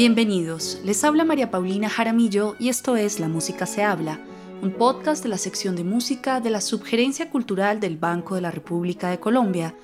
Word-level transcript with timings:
Bienvenidos, 0.00 0.80
les 0.82 1.04
habla 1.04 1.26
María 1.26 1.50
Paulina 1.50 1.90
Jaramillo 1.90 2.54
y 2.58 2.70
esto 2.70 2.96
es 2.96 3.20
La 3.20 3.28
Música 3.28 3.66
se 3.66 3.82
habla, 3.82 4.18
un 4.62 4.70
podcast 4.70 5.22
de 5.22 5.28
la 5.28 5.36
sección 5.36 5.76
de 5.76 5.84
música 5.84 6.40
de 6.40 6.48
la 6.48 6.62
Subgerencia 6.62 7.28
Cultural 7.28 7.80
del 7.80 7.98
Banco 7.98 8.34
de 8.34 8.40
la 8.40 8.50
República 8.50 9.10
de 9.10 9.20
Colombia. 9.20 9.74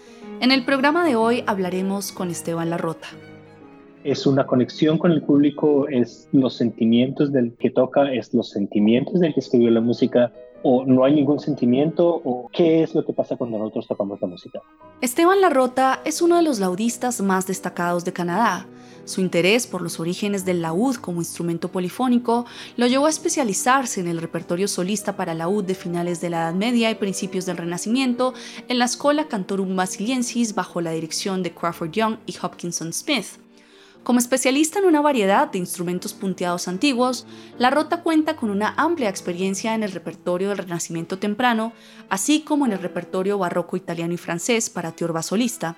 En 0.41 0.53
el 0.53 0.65
programa 0.65 1.05
de 1.05 1.17
hoy 1.17 1.45
hablaremos 1.47 2.13
con 2.13 2.31
Esteban 2.31 2.71
Larrota. 2.71 3.09
Es 4.05 4.27
una 4.27 4.47
conexión 4.47 4.97
con 4.97 5.13
el 5.13 5.21
público, 5.21 5.87
es 5.87 6.31
los 6.33 6.57
sentimientos 6.57 7.31
del 7.31 7.53
que 7.53 7.69
toca, 7.69 8.11
es 8.11 8.33
los 8.33 8.49
sentimientos 8.49 9.21
del 9.21 9.35
que 9.35 9.41
escribió 9.41 9.71
la 9.71 9.83
música, 9.83 10.33
o 10.63 10.87
no 10.87 11.05
hay 11.05 11.15
ningún 11.15 11.41
sentimiento 11.41 12.23
o 12.25 12.49
qué 12.55 12.83
es 12.83 12.95
lo 12.95 13.05
que 13.05 13.13
pasa 13.13 13.37
cuando 13.37 13.59
nosotros 13.59 13.87
tocamos 13.87 14.19
la 14.23 14.29
música. 14.29 14.63
Esteban 15.03 15.43
Larrota 15.43 16.01
es 16.07 16.23
uno 16.23 16.37
de 16.37 16.43
los 16.43 16.59
laudistas 16.59 17.21
más 17.21 17.47
destacados 17.47 18.07
de 18.07 18.15
Canadá. 18.15 18.67
Su 19.07 19.21
interés 19.21 19.69
por 19.69 19.83
los 19.83 20.01
orígenes 20.01 20.45
del 20.45 20.63
laúd 20.63 20.97
como 20.97 21.21
instrumento 21.21 21.71
polifónico 21.71 22.45
lo 22.77 22.89
llevó 22.89 23.07
a 23.07 23.11
especializarse 23.11 24.01
en 24.01 24.09
el 24.09 24.19
repertorio 24.19 24.67
solista 24.67 25.17
para 25.17 25.33
laúd 25.33 25.65
de 25.65 25.77
finales 25.77 26.21
de 26.21 26.31
la 26.31 26.43
Edad 26.43 26.55
Media 26.55 26.91
y 26.91 26.97
principios 26.97 27.47
del 27.47 27.57
Renacimiento 27.57 28.35
en 28.67 28.81
la 28.81 28.89
Schola 28.89 29.29
Cantorum 29.29 29.77
Basiliensis 29.77 30.57
bajo 30.57 30.81
la 30.81 30.91
dirección 30.91 31.45
de 31.45 31.55
Crawford 31.55 31.93
Young 31.93 32.17
y 32.27 32.35
Hopkinson 32.43 32.93
Smith. 32.93 33.46
Como 34.07 34.21
especialista 34.21 34.79
en 34.79 34.85
una 34.85 35.01
variedad 35.01 35.51
de 35.51 35.59
instrumentos 35.59 36.15
punteados 36.15 36.69
antiguos, 36.69 37.27
La 37.59 37.71
Rota 37.71 38.05
cuenta 38.05 38.37
con 38.37 38.51
una 38.51 38.73
amplia 38.77 39.09
experiencia 39.09 39.75
en 39.75 39.83
el 39.83 39.91
repertorio 39.91 40.51
del 40.51 40.59
Renacimiento 40.59 41.19
temprano, 41.19 41.73
así 42.09 42.43
como 42.43 42.67
en 42.67 42.73
el 42.73 42.79
repertorio 42.79 43.37
barroco 43.37 43.77
italiano 43.77 44.15
y 44.15 44.17
francés 44.17 44.71
para 44.71 44.93
tiorba 44.93 45.25
solista. 45.25 45.77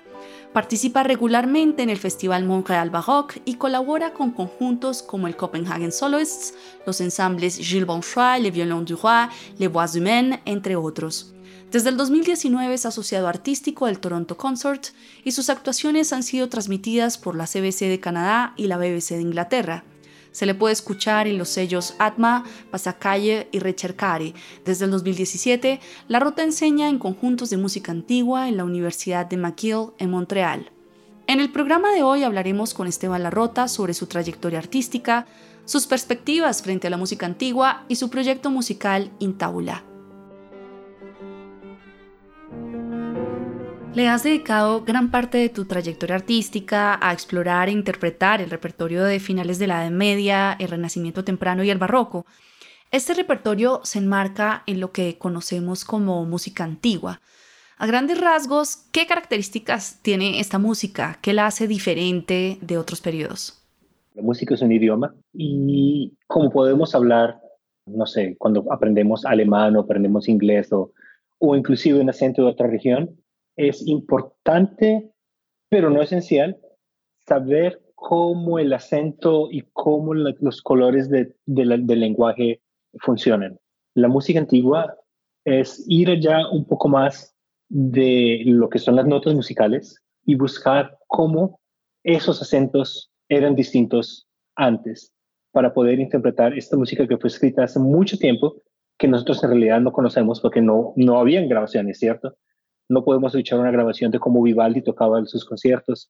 Participa 0.53 1.01
regularmente 1.01 1.81
en 1.81 1.89
el 1.89 1.97
Festival 1.97 2.45
Montréal 2.45 2.91
Baroque 2.91 3.41
y 3.45 3.55
colabora 3.55 4.13
con 4.13 4.29
conjuntos 4.29 5.01
como 5.01 5.25
el 5.25 5.35
Copenhagen 5.35 5.91
Soloists, 5.91 6.53
los 6.85 7.01
ensambles 7.01 7.57
Gilles 7.57 7.87
Bonchois, 7.87 8.43
Le 8.43 8.51
Violon 8.51 8.85
du 8.85 8.95
Roi, 8.95 9.27
Les 9.57 9.71
Voix 9.71 9.95
Humaines, 9.95 10.41
entre 10.45 10.75
otros. 10.75 11.33
Desde 11.71 11.89
el 11.89 11.97
2019 11.97 12.73
es 12.73 12.87
asociado 12.87 13.27
artístico 13.27 13.85
del 13.85 13.99
Toronto 13.99 14.37
Consort 14.37 14.87
y 15.23 15.33
sus 15.33 15.51
actuaciones 15.51 16.11
han 16.13 16.23
sido 16.23 16.49
transmitidas 16.49 17.19
por 17.19 17.35
la 17.35 17.45
CBC 17.45 17.81
de 17.81 17.99
Canadá 17.99 18.53
y 18.57 18.65
la 18.65 18.77
BBC 18.77 19.09
de 19.11 19.21
Inglaterra. 19.21 19.83
Se 20.31 20.47
le 20.47 20.55
puede 20.55 20.73
escuchar 20.73 21.27
en 21.27 21.37
los 21.37 21.49
sellos 21.49 21.93
Atma, 21.99 22.43
Pasacalle 22.71 23.49
y 23.51 23.59
Rechercare. 23.59 24.33
Desde 24.65 24.85
el 24.85 24.91
2017, 24.91 25.79
La 26.07 26.19
Rota 26.19 26.41
enseña 26.41 26.89
en 26.89 26.97
conjuntos 26.97 27.51
de 27.51 27.57
música 27.57 27.91
antigua 27.91 28.49
en 28.49 28.57
la 28.57 28.63
Universidad 28.63 29.27
de 29.27 29.37
McGill 29.37 29.91
en 29.99 30.09
Montreal. 30.09 30.71
En 31.27 31.39
el 31.39 31.51
programa 31.51 31.91
de 31.91 32.01
hoy 32.01 32.23
hablaremos 32.23 32.73
con 32.73 32.87
Esteban 32.87 33.21
Larrota 33.21 33.67
sobre 33.67 33.93
su 33.93 34.07
trayectoria 34.07 34.57
artística, 34.57 35.27
sus 35.65 35.85
perspectivas 35.85 36.63
frente 36.63 36.87
a 36.87 36.89
la 36.89 36.97
música 36.97 37.27
antigua 37.27 37.85
y 37.87 37.97
su 37.97 38.09
proyecto 38.09 38.49
musical 38.49 39.11
Intaula. 39.19 39.83
Le 43.95 44.07
has 44.07 44.23
dedicado 44.23 44.85
gran 44.85 45.09
parte 45.09 45.39
de 45.39 45.49
tu 45.49 45.65
trayectoria 45.65 46.15
artística 46.15 46.99
a 47.01 47.11
explorar 47.11 47.69
e 47.69 47.71
interpretar 47.71 48.39
el 48.39 48.51
repertorio 48.51 49.03
de 49.03 49.19
finales 49.19 49.57
de 49.57 49.65
la 49.65 49.81
Edad 49.81 49.91
Media, 49.91 50.55
el 50.59 50.67
Renacimiento 50.67 51.23
temprano 51.23 51.63
y 51.63 51.71
el 51.71 51.79
Barroco. 51.79 52.25
Este 52.91 53.15
repertorio 53.15 53.81
se 53.83 53.97
enmarca 53.97 54.63
en 54.67 54.79
lo 54.79 54.91
que 54.91 55.17
conocemos 55.17 55.85
como 55.85 56.23
música 56.25 56.63
antigua. 56.63 57.19
A 57.77 57.87
grandes 57.87 58.21
rasgos, 58.21 58.87
¿qué 58.91 59.07
características 59.07 59.99
tiene 60.03 60.39
esta 60.39 60.59
música? 60.59 61.17
¿Qué 61.21 61.33
la 61.33 61.47
hace 61.47 61.67
diferente 61.67 62.59
de 62.61 62.77
otros 62.77 63.01
periodos? 63.01 63.63
La 64.13 64.21
música 64.21 64.53
es 64.53 64.61
un 64.61 64.71
idioma 64.71 65.15
y 65.33 66.13
como 66.27 66.51
podemos 66.51 66.93
hablar, 66.93 67.39
no 67.87 68.05
sé, 68.05 68.35
cuando 68.37 68.71
aprendemos 68.71 69.25
alemán 69.25 69.75
o 69.75 69.79
aprendemos 69.81 70.29
inglés 70.29 70.71
o, 70.71 70.91
o 71.39 71.55
inclusive 71.55 71.99
un 71.99 72.09
acento 72.09 72.43
de 72.43 72.49
otra 72.49 72.67
región, 72.67 73.15
es 73.59 73.85
importante, 73.85 75.11
pero 75.69 75.89
no 75.89 76.01
esencial, 76.01 76.57
saber 77.27 77.81
cómo 77.93 78.57
el 78.57 78.71
acento 78.71 79.49
y 79.51 79.63
cómo 79.73 80.13
los 80.13 80.61
colores 80.61 81.09
del 81.09 81.35
lenguaje 81.45 82.61
funcionan. 83.01 83.59
La 83.95 84.07
música 84.07 84.39
antigua 84.39 84.95
es 85.45 85.83
ir 85.87 86.09
allá 86.09 86.47
un 86.49 86.65
poco 86.65 86.87
más 86.87 87.35
de 87.67 88.43
lo 88.45 88.69
que 88.69 88.79
son 88.79 88.95
las 88.95 89.05
notas 89.05 89.35
musicales 89.35 90.01
y 90.25 90.35
buscar 90.35 90.97
cómo 91.07 91.59
esos 92.03 92.41
acentos 92.41 93.11
eran 93.27 93.55
distintos 93.55 94.25
antes 94.55 95.11
para 95.51 95.73
poder 95.73 95.99
interpretar 95.99 96.57
esta 96.57 96.77
música 96.77 97.07
que 97.07 97.17
fue 97.17 97.27
escrita 97.27 97.63
hace 97.63 97.79
mucho 97.79 98.17
tiempo 98.17 98.55
que 98.97 99.07
nosotros 99.07 99.43
en 99.43 99.49
realidad 99.49 99.81
no 99.81 99.91
conocemos 99.91 100.39
porque 100.39 100.61
no, 100.61 100.93
no 100.95 101.19
habían 101.19 101.49
grabaciones, 101.49 101.99
¿cierto? 101.99 102.37
No 102.89 103.03
podemos 103.03 103.33
escuchar 103.33 103.59
una 103.59 103.71
grabación 103.71 104.11
de 104.11 104.19
cómo 104.19 104.41
Vivaldi 104.41 104.81
tocaba 104.81 105.23
sus 105.25 105.45
conciertos 105.45 106.09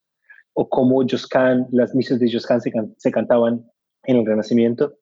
o 0.53 0.67
cómo 0.67 1.03
Josquin, 1.07 1.67
las 1.72 1.94
misas 1.94 2.19
de 2.19 2.31
Josquin 2.31 2.59
se, 2.97 3.12
cantaban 3.12 3.66
en 4.03 4.17
el 4.17 4.25
Renacimiento. 4.25 4.94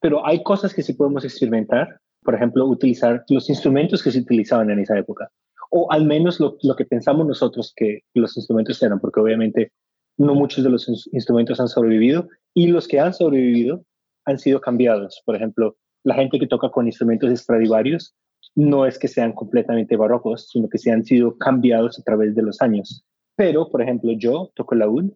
Pero 0.00 0.24
hay 0.26 0.42
cosas 0.42 0.74
que 0.74 0.82
sí 0.82 0.92
podemos 0.92 1.24
experimentar, 1.24 2.00
por 2.22 2.34
ejemplo, 2.34 2.66
utilizar 2.66 3.24
los 3.28 3.48
instrumentos 3.48 4.02
que 4.02 4.12
se 4.12 4.20
utilizaban 4.20 4.70
en 4.70 4.80
esa 4.80 4.98
época, 4.98 5.30
o 5.70 5.90
al 5.90 6.04
menos 6.04 6.38
lo, 6.38 6.56
lo 6.62 6.76
que 6.76 6.84
pensamos 6.84 7.26
nosotros 7.26 7.72
que 7.74 8.00
los 8.14 8.36
instrumentos 8.36 8.82
eran, 8.82 9.00
porque 9.00 9.20
obviamente 9.20 9.72
no 10.18 10.34
muchos 10.34 10.62
de 10.62 10.70
los 10.70 10.88
instrumentos 11.12 11.60
han 11.60 11.68
sobrevivido 11.68 12.28
y 12.54 12.66
los 12.66 12.86
que 12.86 13.00
han 13.00 13.14
sobrevivido 13.14 13.84
han 14.26 14.38
sido 14.38 14.60
cambiados. 14.60 15.22
Por 15.24 15.36
ejemplo, 15.36 15.76
la 16.04 16.14
gente 16.14 16.38
que 16.38 16.46
toca 16.46 16.70
con 16.70 16.86
instrumentos 16.86 17.30
Stradivarius 17.40 18.14
no 18.54 18.86
es 18.86 18.98
que 18.98 19.08
sean 19.08 19.32
completamente 19.32 19.96
barrocos, 19.96 20.48
sino 20.50 20.68
que 20.68 20.78
se 20.78 20.90
han 20.90 21.04
sido 21.04 21.36
cambiados 21.38 21.98
a 21.98 22.02
través 22.02 22.34
de 22.34 22.42
los 22.42 22.60
años. 22.60 23.04
Pero, 23.36 23.68
por 23.68 23.82
ejemplo, 23.82 24.12
yo 24.12 24.50
toco 24.54 24.74
laúd 24.74 25.10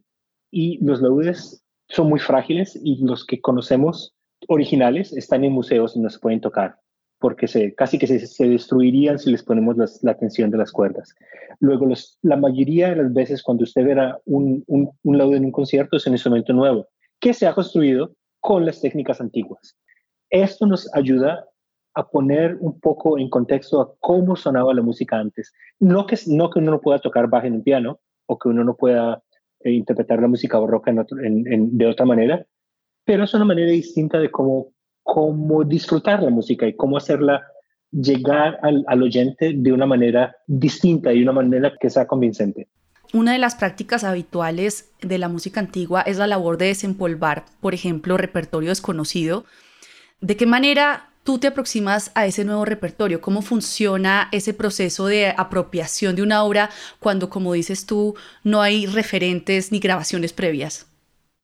y 0.51 0.79
los 0.85 1.03
laúdes 1.03 1.63
son 1.89 2.09
muy 2.09 2.19
frágiles 2.19 2.79
y 2.83 3.05
los 3.05 3.25
que 3.27 3.41
conocemos 3.41 4.15
originales 4.49 5.13
están 5.13 5.45
en 5.45 5.53
museos 5.53 5.97
y 5.97 6.01
no 6.01 6.11
se 6.11 6.19
pueden 6.19 6.41
tocar 6.41 6.79
porque 7.19 7.75
casi 7.75 7.99
que 7.99 8.07
se, 8.07 8.49
destruirían 8.49 9.19
si 9.19 9.31
les 9.31 9.43
ponemos 9.43 9.77
la 10.03 10.15
tensión 10.19 10.51
de 10.51 10.59
las 10.59 10.71
cuerdas. 10.71 11.15
Luego, 11.61 11.89
la 12.23 12.37
mayoría 12.37 12.91
de 12.91 12.97
las 12.97 13.13
veces 13.13 13.43
cuando 13.43 13.65
usted 13.65 13.85
verá 13.85 14.19
un, 14.27 14.63
un, 14.67 14.91
un 15.03 15.19
laúd 15.19 15.37
en 15.37 15.47
un 15.47 15.53
concierto 15.53 15.97
es 15.97 16.07
un 16.07 16.13
instrumento 16.13 16.53
nuevo 16.53 16.89
que 17.19 17.33
se 17.33 17.47
ha 17.47 17.55
construido 17.55 18.15
con 18.41 18.67
las 18.67 18.81
técnicas 18.81 19.21
antiguas. 19.21 19.77
Esto 20.29 20.67
nos 20.67 20.93
ayuda 20.95 21.47
a 21.97 22.07
poner 22.07 22.59
un 22.61 22.79
poco 22.79 23.19
en 23.19 23.31
contexto 23.31 23.81
a 23.81 23.91
cómo 24.01 24.37
sonaba 24.37 24.75
la 24.75 24.83
música 24.83 25.19
antes. 25.19 25.55
No 25.81 26.07
que, 26.07 26.17
no 26.27 26.51
que 26.51 26.59
uno 26.59 26.73
no 26.73 26.81
pueda 26.81 26.99
tocar 26.99 27.27
bajo 27.29 27.47
en 27.47 27.55
un 27.55 27.63
piano 27.63 28.01
o 28.27 28.39
que 28.39 28.51
uno 28.51 28.63
no 28.65 28.77
pueda 28.77 29.23
eh, 29.61 29.73
interpretar 29.73 30.21
la 30.21 30.29
música 30.29 30.59
barroca 30.59 30.93
de 30.93 31.87
otra 31.87 32.05
manera, 32.05 32.47
pero 33.05 33.25
es 33.25 33.33
una 33.33 33.47
manera 33.47 33.71
distinta 33.71 34.19
de 34.19 34.31
cómo, 34.31 34.75
cómo 35.03 35.65
disfrutar 35.65 36.23
la 36.23 36.29
música 36.29 36.67
y 36.67 36.77
cómo 36.77 36.99
hacerla 36.99 37.47
llegar 37.91 38.59
al, 38.63 38.85
al 38.89 39.03
oyente 39.03 39.55
de 39.57 39.73
una 39.73 39.87
manera 39.87 40.37
distinta 40.47 41.15
y 41.15 41.19
de 41.19 41.23
una 41.23 41.33
manera 41.33 41.73
que 41.81 41.89
sea 41.89 42.07
convincente. 42.07 42.69
Una 43.15 43.33
de 43.33 43.39
las 43.39 43.55
prácticas 43.55 44.05
habituales 44.05 44.93
de 45.01 45.17
la 45.17 45.31
música 45.31 45.61
antigua 45.61 46.03
es 46.03 46.19
la 46.19 46.27
labor 46.27 46.59
de 46.59 46.67
desempolvar, 46.67 47.47
por 47.63 47.73
ejemplo, 47.73 48.19
repertorio 48.19 48.69
desconocido. 48.69 49.47
¿De 50.21 50.37
qué 50.37 50.45
manera 50.45 51.11
tú 51.27 51.39
te 51.39 51.49
aproximas 51.49 52.11
a 52.15 52.25
ese 52.25 52.45
nuevo 52.45 52.65
repertorio? 52.65 53.21
¿Cómo 53.21 53.43
funciona 53.43 54.29
ese 54.33 54.55
proceso 54.55 55.07
de 55.07 55.35
apropiación 55.37 56.17
de 56.17 56.23
una 56.23 56.43
obra 56.45 56.71
cuando, 57.01 57.29
como 57.29 57.53
dices 57.53 57.85
tú, 57.85 58.15
no 58.45 58.63
hay 58.63 58.87
referentes 58.87 59.73
ni 59.73 59.81
grabaciones 59.81 60.33
previas? 60.33 60.87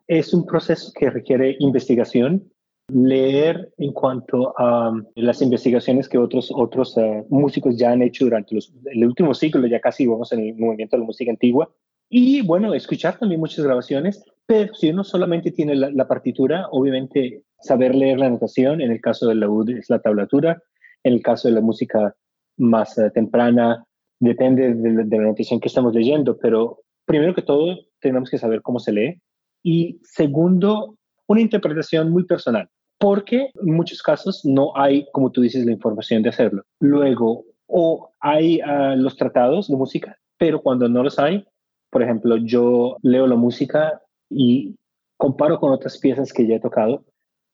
Es 0.06 0.32
un 0.32 0.46
proceso 0.46 0.93
que 0.99 1.11
requiere 1.11 1.56
investigación, 1.58 2.44
leer 2.88 3.73
en 3.79 3.93
cuanto 3.93 4.58
a 4.58 4.90
um, 4.90 5.05
las 5.17 5.43
investigaciones 5.43 6.08
que 6.08 6.17
otros, 6.17 6.52
otros 6.55 6.96
uh, 6.96 7.26
músicos 7.29 7.76
ya 7.76 7.90
han 7.90 8.02
hecho 8.02 8.25
durante 8.25 8.55
los, 8.55 8.73
el 8.84 9.05
último 9.05 9.34
siglo, 9.34 9.67
ya 9.67 9.81
casi 9.81 10.06
vamos 10.06 10.32
en 10.32 10.40
el 10.40 10.55
movimiento 10.56 10.96
de 10.96 11.00
la 11.00 11.06
música 11.06 11.31
antigua, 11.31 11.70
y 12.08 12.43
bueno, 12.43 12.75
escuchar 12.75 13.19
también 13.19 13.40
muchas 13.40 13.64
grabaciones, 13.64 14.23
pero 14.46 14.75
si 14.75 14.90
uno 14.90 15.02
solamente 15.02 15.50
tiene 15.50 15.75
la 15.75 16.06
partitura, 16.06 16.67
obviamente 16.70 17.43
saber 17.62 17.94
leer 17.94 18.18
la 18.18 18.30
notación, 18.30 18.80
en 18.80 18.90
el 18.90 19.00
caso 19.00 19.28
del 19.28 19.40
laúd 19.40 19.70
es 19.70 19.88
la 19.88 20.00
tablatura, 20.00 20.62
en 21.04 21.14
el 21.14 21.22
caso 21.22 21.48
de 21.48 21.54
la 21.54 21.60
música 21.60 22.14
más 22.56 22.96
eh, 22.98 23.10
temprana, 23.10 23.84
depende 24.20 24.74
de, 24.74 25.04
la 25.04 25.24
notación 25.24 25.60
que 25.60 25.68
estamos 25.68 25.94
leyendo, 25.94 26.38
pero 26.38 26.80
primero 27.06 27.34
que 27.34 27.42
todo 27.42 27.76
tenemos 28.00 28.30
que 28.30 28.38
saber 28.38 28.62
cómo 28.62 28.78
se 28.78 28.92
lee 28.92 29.20
y 29.64 30.00
segundo, 30.02 30.96
una 31.26 31.40
interpretación 31.40 32.10
muy 32.10 32.24
personal, 32.24 32.68
porque 32.98 33.50
en 33.54 33.74
muchos 33.74 34.02
casos 34.02 34.42
no 34.44 34.76
hay, 34.76 35.06
como 35.12 35.30
tú 35.30 35.40
dices, 35.40 35.64
la 35.64 35.72
información 35.72 36.22
de 36.22 36.28
hacerlo. 36.28 36.62
Luego, 36.80 37.44
o 37.66 38.10
hay 38.20 38.60
ah, 38.60 38.94
los 38.96 39.16
tratados 39.16 39.68
de 39.68 39.76
música, 39.76 40.18
pero 40.38 40.62
cuando 40.62 40.88
no 40.88 41.02
los 41.02 41.18
hay, 41.18 41.44
por 41.90 42.02
ejemplo, 42.02 42.36
yo 42.36 42.96
leo 43.02 43.26
la 43.26 43.36
música 43.36 44.00
y 44.30 44.76
comparo 45.16 45.58
con 45.58 45.72
otras 45.72 45.98
piezas 45.98 46.32
que 46.32 46.46
ya 46.46 46.56
he 46.56 46.60
tocado 46.60 47.04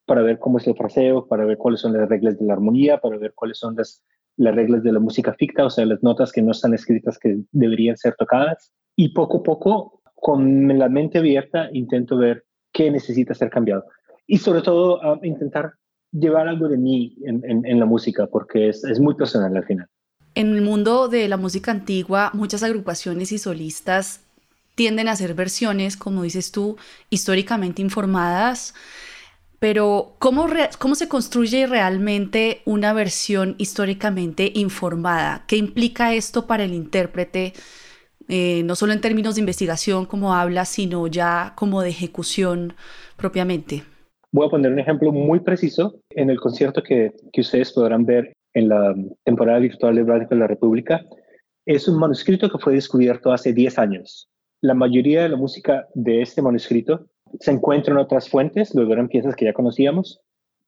para 0.08 0.22
ver 0.22 0.40
cómo 0.40 0.58
es 0.58 0.66
el 0.66 0.74
fraseo, 0.74 1.28
para 1.28 1.44
ver 1.44 1.58
cuáles 1.58 1.80
son 1.80 1.92
las 1.92 2.08
reglas 2.08 2.36
de 2.38 2.46
la 2.46 2.54
armonía, 2.54 2.98
para 2.98 3.18
ver 3.18 3.32
cuáles 3.34 3.58
son 3.58 3.76
las, 3.76 4.02
las 4.36 4.56
reglas 4.56 4.82
de 4.82 4.90
la 4.90 4.98
música 4.98 5.34
ficta, 5.34 5.64
o 5.64 5.70
sea, 5.70 5.86
las 5.86 6.02
notas 6.02 6.32
que 6.32 6.42
no 6.42 6.50
están 6.50 6.74
escritas 6.74 7.18
que 7.18 7.38
deberían 7.52 7.96
ser 7.96 8.16
tocadas. 8.18 8.72
Y 8.96 9.10
poco 9.10 9.38
a 9.38 9.42
poco, 9.44 10.00
con 10.14 10.76
la 10.76 10.88
mente 10.88 11.18
abierta, 11.18 11.68
intento 11.72 12.16
ver 12.16 12.44
qué 12.72 12.90
necesita 12.90 13.34
ser 13.34 13.50
cambiado. 13.50 13.84
Y 14.26 14.38
sobre 14.38 14.62
todo, 14.62 15.00
intentar 15.22 15.74
llevar 16.10 16.48
algo 16.48 16.68
de 16.68 16.78
mí 16.78 17.16
en, 17.24 17.78
la 17.78 17.86
música, 17.86 18.26
porque 18.26 18.70
es, 18.70 18.82
es 18.84 18.98
muy 18.98 19.14
personal 19.14 19.56
al 19.56 19.64
final. 19.64 19.86
En 20.34 20.54
el 20.56 20.62
mundo 20.62 21.08
de 21.08 21.28
la 21.28 21.36
música 21.36 21.70
antigua, 21.70 22.30
muchas 22.32 22.62
agrupaciones 22.62 23.30
y 23.30 23.38
solistas 23.38 24.24
tienden 24.74 25.08
a 25.08 25.12
hacer 25.12 25.34
versiones, 25.34 25.96
como 25.96 26.22
dices 26.22 26.52
tú, 26.52 26.76
históricamente 27.10 27.82
informadas, 27.82 28.74
pero 29.58 30.14
¿cómo, 30.18 30.46
¿cómo 30.78 30.94
se 30.94 31.08
construye 31.08 31.66
realmente 31.66 32.60
una 32.64 32.92
versión 32.92 33.56
históricamente 33.58 34.52
informada? 34.54 35.44
¿Qué 35.48 35.56
implica 35.56 36.14
esto 36.14 36.46
para 36.46 36.64
el 36.64 36.74
intérprete, 36.74 37.54
eh, 38.28 38.62
no 38.64 38.76
solo 38.76 38.92
en 38.92 39.00
términos 39.00 39.34
de 39.34 39.40
investigación, 39.40 40.06
como 40.06 40.34
habla, 40.34 40.64
sino 40.64 41.06
ya 41.08 41.54
como 41.56 41.82
de 41.82 41.90
ejecución 41.90 42.74
propiamente? 43.16 43.82
Voy 44.30 44.46
a 44.46 44.50
poner 44.50 44.70
un 44.70 44.78
ejemplo 44.78 45.10
muy 45.10 45.40
preciso 45.40 46.00
en 46.10 46.30
el 46.30 46.38
concierto 46.38 46.82
que, 46.82 47.12
que 47.32 47.40
ustedes 47.40 47.72
podrán 47.72 48.04
ver 48.04 48.32
en 48.54 48.68
la 48.68 48.94
temporada 49.24 49.58
virtual 49.58 49.96
de 49.96 50.04
Radio 50.04 50.28
de 50.28 50.36
la 50.36 50.46
República. 50.46 51.04
Es 51.66 51.88
un 51.88 51.98
manuscrito 51.98 52.48
que 52.48 52.58
fue 52.58 52.74
descubierto 52.74 53.32
hace 53.32 53.52
10 53.52 53.78
años. 53.78 54.28
La 54.60 54.74
mayoría 54.74 55.22
de 55.22 55.28
la 55.30 55.36
música 55.36 55.86
de 55.94 56.22
este 56.22 56.42
manuscrito 56.42 57.06
se 57.40 57.50
encuentra 57.50 57.92
en 57.92 57.98
otras 57.98 58.28
fuentes, 58.28 58.74
luego 58.74 58.92
eran 58.92 59.08
piezas 59.08 59.36
que 59.36 59.44
ya 59.44 59.52
conocíamos, 59.52 60.20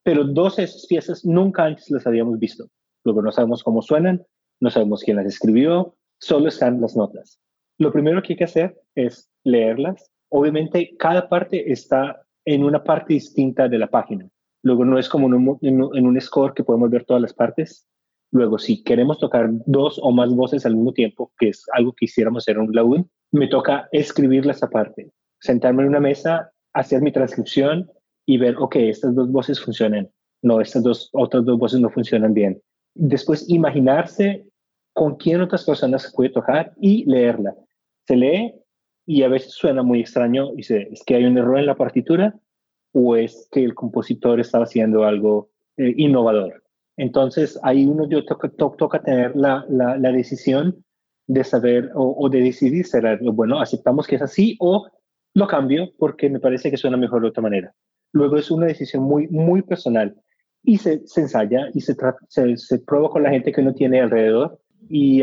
pero 0.02 0.24
dos 0.24 0.56
de 0.56 0.64
esas 0.64 0.86
piezas 0.86 1.24
nunca 1.24 1.64
antes 1.64 1.90
las 1.90 2.06
habíamos 2.06 2.38
visto. 2.38 2.66
Luego 3.04 3.22
no 3.22 3.32
sabemos 3.32 3.62
cómo 3.62 3.82
suenan, 3.82 4.24
no 4.60 4.70
sabemos 4.70 5.02
quién 5.02 5.16
las 5.16 5.26
escribió, 5.26 5.94
solo 6.18 6.48
están 6.48 6.80
las 6.80 6.96
notas. 6.96 7.40
Lo 7.78 7.92
primero 7.92 8.22
que 8.22 8.34
hay 8.34 8.36
que 8.36 8.44
hacer 8.44 8.78
es 8.94 9.30
leerlas. 9.44 10.10
Obviamente, 10.28 10.94
cada 10.98 11.28
parte 11.28 11.72
está 11.72 12.22
en 12.44 12.64
una 12.64 12.82
parte 12.82 13.14
distinta 13.14 13.68
de 13.68 13.78
la 13.78 13.88
página. 13.88 14.28
Luego 14.62 14.84
no 14.84 14.98
es 14.98 15.08
como 15.08 15.26
en 15.62 15.82
un, 16.06 16.20
score 16.20 16.52
que 16.54 16.64
podemos 16.64 16.90
ver 16.90 17.04
todas 17.04 17.22
las 17.22 17.32
partes. 17.32 17.86
Luego, 18.32 18.58
si 18.58 18.82
queremos 18.82 19.18
tocar 19.18 19.48
dos 19.66 19.98
o 20.02 20.12
más 20.12 20.34
voces 20.34 20.66
al 20.66 20.76
mismo 20.76 20.92
tiempo, 20.92 21.32
que 21.38 21.48
es 21.48 21.64
algo 21.72 21.94
que 21.94 22.04
hiciéramos 22.04 22.46
en 22.48 22.58
un 22.58 22.72
loading, 22.72 23.04
me 23.32 23.48
toca 23.48 23.88
escribirlas 23.92 24.62
aparte, 24.62 25.10
sentarme 25.40 25.82
en 25.82 25.88
una 25.88 26.00
mesa, 26.00 26.52
hacer 26.72 27.02
mi 27.02 27.12
transcripción 27.12 27.90
y 28.26 28.38
ver, 28.38 28.56
ok, 28.58 28.76
estas 28.76 29.14
dos 29.14 29.30
voces 29.30 29.60
funcionan, 29.60 30.08
no, 30.42 30.60
estas 30.60 30.82
dos 30.82 31.10
otras 31.12 31.44
dos 31.44 31.58
voces 31.58 31.80
no 31.80 31.90
funcionan 31.90 32.32
bien. 32.34 32.60
Después 32.94 33.48
imaginarse 33.48 34.46
con 34.92 35.16
quién 35.16 35.40
otras 35.40 35.64
personas 35.64 36.02
se 36.02 36.10
puede 36.12 36.30
tocar 36.30 36.72
y 36.80 37.04
leerla. 37.04 37.54
Se 38.06 38.16
lee 38.16 38.54
y 39.06 39.22
a 39.22 39.28
veces 39.28 39.52
suena 39.52 39.82
muy 39.82 40.00
extraño 40.00 40.52
y 40.52 40.56
dice, 40.56 40.88
es 40.90 41.02
que 41.04 41.16
hay 41.16 41.24
un 41.24 41.38
error 41.38 41.58
en 41.58 41.66
la 41.66 41.76
partitura 41.76 42.34
o 42.92 43.16
es 43.16 43.48
que 43.50 43.64
el 43.64 43.74
compositor 43.74 44.40
estaba 44.40 44.64
haciendo 44.64 45.04
algo 45.04 45.50
eh, 45.76 45.94
innovador. 45.96 46.62
Entonces, 46.96 47.58
ahí 47.62 47.86
uno 47.86 48.08
yo 48.08 48.24
toca, 48.24 48.50
toca 48.50 49.02
tener 49.02 49.34
la, 49.34 49.64
la, 49.68 50.12
decisión 50.12 50.84
de 51.26 51.44
saber 51.44 51.90
o, 51.94 52.28
de 52.28 52.40
decidir, 52.40 52.84
será, 52.84 53.18
bueno, 53.22 53.60
aceptamos 53.60 54.06
que 54.06 54.16
es 54.16 54.22
así 54.22 54.56
o 54.60 54.86
lo 55.34 55.46
cambio 55.46 55.92
porque 55.98 56.28
me 56.28 56.40
parece 56.40 56.70
que 56.70 56.76
suena 56.76 56.96
mejor 56.96 57.22
de 57.22 57.28
otra 57.28 57.42
manera. 57.42 57.74
Luego 58.12 58.36
es 58.36 58.50
una 58.50 58.66
decisión 58.66 59.04
muy, 59.04 59.28
muy 59.28 59.62
personal 59.62 60.16
y 60.62 60.78
se, 60.78 61.02
ensaya 61.16 61.68
y 61.72 61.80
se, 61.80 61.94
se, 62.28 62.56
se, 62.56 62.78
prueba 62.80 63.08
con 63.08 63.22
la 63.22 63.30
gente 63.30 63.52
que 63.52 63.60
uno 63.60 63.72
tiene 63.72 64.00
alrededor 64.00 64.60
y 64.88 65.22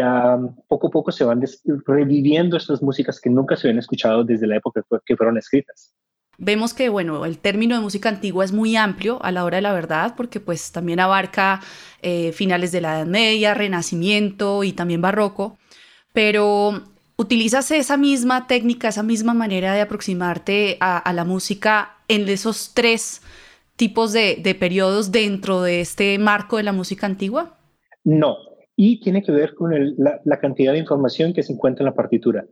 poco 0.67 0.87
a 0.87 0.91
poco 0.91 1.11
se 1.11 1.23
van 1.23 1.43
reviviendo 1.85 2.57
estas 2.57 2.81
músicas 2.81 3.19
que 3.19 3.29
nunca 3.29 3.55
se 3.55 3.67
habían 3.67 3.79
escuchado 3.79 4.23
desde 4.23 4.47
la 4.47 4.57
época 4.57 4.81
que 5.05 5.15
fueron 5.15 5.37
escritas. 5.37 5.93
Vemos 6.39 6.75
que, 6.75 6.89
bueno, 6.89 7.25
el 7.25 7.39
término 7.39 7.75
de 7.75 7.81
música 7.81 8.09
antigua 8.09 8.45
es 8.45 8.51
muy 8.51 8.75
amplio 8.75 9.21
a 9.23 9.31
la 9.31 9.43
hora 9.43 9.57
de 9.57 9.63
la 9.63 9.73
verdad, 9.73 10.13
porque 10.15 10.39
pues 10.39 10.71
también 10.71 10.99
abarca 10.99 11.61
eh, 12.03 12.31
finales 12.31 12.71
de 12.71 12.81
la 12.81 12.97
Edad 12.97 13.07
Media, 13.07 13.55
Renacimiento 13.55 14.63
y 14.63 14.73
también 14.73 15.01
Barroco, 15.01 15.57
pero 16.13 16.83
utilizas 17.17 17.71
esa 17.71 17.97
misma 17.97 18.47
técnica, 18.47 18.89
esa 18.89 19.03
misma 19.03 19.33
manera 19.33 19.73
de 19.73 19.81
aproximarte 19.81 20.77
a, 20.79 21.11
la 21.13 21.25
música 21.25 21.97
en 22.07 22.27
esos 22.29 22.73
tres 22.73 23.21
tipos 23.75 24.13
de, 24.13 24.55
periodos 24.59 25.11
dentro 25.11 25.61
de 25.61 25.81
este 25.81 26.17
marco 26.19 26.57
de 26.57 26.63
la 26.63 26.73
música 26.73 27.07
antigua? 27.07 27.57
No, 28.03 28.37
y 28.75 29.01
tiene 29.01 29.23
que 29.23 29.31
ver 29.31 29.55
con 29.55 29.71
la, 29.97 30.39
cantidad 30.39 30.73
de 30.73 30.79
información 30.79 31.33
que 31.33 31.43
se 31.43 31.53
encuentra 31.53 31.83
en 31.83 31.87
la 31.87 31.95
partitura. 31.95 32.45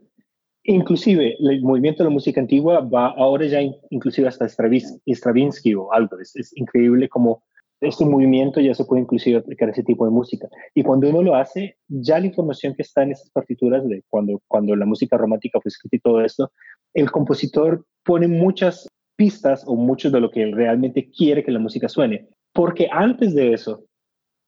Inclusive 0.64 1.36
el 1.38 1.62
movimiento 1.62 2.02
de 2.02 2.10
la 2.10 2.14
música 2.14 2.40
antigua 2.40 2.80
va 2.80 3.14
ahora 3.16 3.46
ya 3.46 3.60
inclusive 3.90 4.26
hasta 4.26 4.48
Stravinsky 4.48 5.74
o 5.74 5.92
algo. 5.92 6.18
Es, 6.18 6.34
es, 6.34 6.56
increíble 6.56 7.08
como 7.08 7.44
este 7.80 8.04
movimiento 8.04 8.60
ya 8.60 8.74
se 8.74 8.84
puede 8.84 9.02
inclusive 9.02 9.38
aplicar 9.38 9.68
a 9.68 9.72
ese 9.72 9.82
tipo 9.82 10.04
de 10.04 10.10
música. 10.10 10.48
Y 10.74 10.82
cuando 10.82 11.08
uno 11.08 11.22
lo 11.22 11.34
hace, 11.34 11.76
ya 11.88 12.18
la 12.18 12.26
información 12.26 12.74
que 12.74 12.82
está 12.82 13.02
en 13.02 13.12
esas 13.12 13.30
partituras 13.30 13.86
de 13.88 14.02
cuando, 14.08 14.40
cuando 14.48 14.74
la 14.74 14.86
música 14.86 15.16
romántica 15.16 15.60
fue 15.60 15.68
escrita 15.68 15.96
y 15.96 16.00
todo 16.00 16.20
esto, 16.22 16.50
el 16.94 17.10
compositor 17.10 17.84
pone 18.04 18.28
muchas 18.28 18.88
pistas 19.16 19.64
o 19.66 19.74
mucho 19.74 20.10
de 20.10 20.20
lo 20.20 20.30
que 20.30 20.42
él 20.42 20.52
realmente 20.52 21.10
quiere 21.10 21.44
que 21.44 21.52
la 21.52 21.58
música 21.58 21.88
suene. 21.88 22.28
Porque 22.52 22.88
antes 22.90 23.34
de 23.34 23.52
eso, 23.52 23.84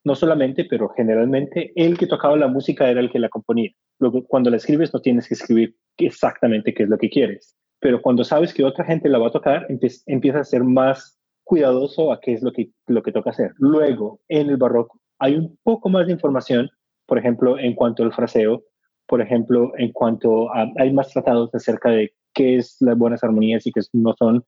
no 0.05 0.15
solamente, 0.15 0.65
pero 0.65 0.89
generalmente 0.89 1.73
el 1.77 1.99
que 1.99 2.07
tocaba 2.07 2.37
la 2.37 2.49
música 2.49 2.89
era 2.89 3.01
el 3.01 3.11
que 3.11 3.19
la 3.19 3.29
componía. 3.29 3.71
Luego, 3.99 4.25
cuando 4.25 4.51
la 4.51 4.57
escribes 4.57 4.95
no 4.95 5.01
tienes 5.01 5.29
que 5.29 5.35
escribir 5.35 5.77
exactamente 5.99 6.73
qué 6.73 6.85
es 6.85 6.89
lo 6.89 6.99
que 6.99 7.11
quieres, 7.11 7.57
pero 7.81 8.01
cuando 8.01 8.25
sabes 8.25 8.55
que 8.55 8.65
otra 8.65 8.85
gente 8.85 9.09
la 9.09 9.19
va 9.19 9.29
a 9.29 9.33
tocar, 9.33 9.67
empieza 10.07 10.41
a 10.41 10.45
ser 10.45 10.65
más 10.65 11.18
cuidadoso 11.49 12.13
a 12.13 12.21
qué 12.21 12.35
es 12.35 12.43
lo 12.43 12.53
que, 12.53 12.71
lo 12.87 13.03
que 13.03 13.11
toca 13.11 13.31
hacer. 13.31 13.53
Luego, 13.57 14.21
en 14.29 14.51
el 14.51 14.59
barroco, 14.59 15.01
hay 15.19 15.35
un 15.35 15.59
poco 15.63 15.89
más 15.89 16.07
de 16.07 16.13
información, 16.13 16.69
por 17.07 17.17
ejemplo, 17.19 17.59
en 17.59 17.75
cuanto 17.75 18.03
al 18.03 18.13
fraseo, 18.13 18.65
por 19.07 19.23
ejemplo, 19.23 19.73
en 19.79 19.91
cuanto 19.93 20.49
hay 20.53 20.93
más 20.93 21.09
tratados 21.11 21.55
acerca 21.55 21.89
de 21.89 22.13
qué 22.35 22.57
es 22.57 22.77
las 22.81 22.99
buenas 22.99 23.25
armonías 23.25 23.67
y 23.67 23.73
qué 23.73 23.81
no 23.95 24.15
son, 24.19 24.45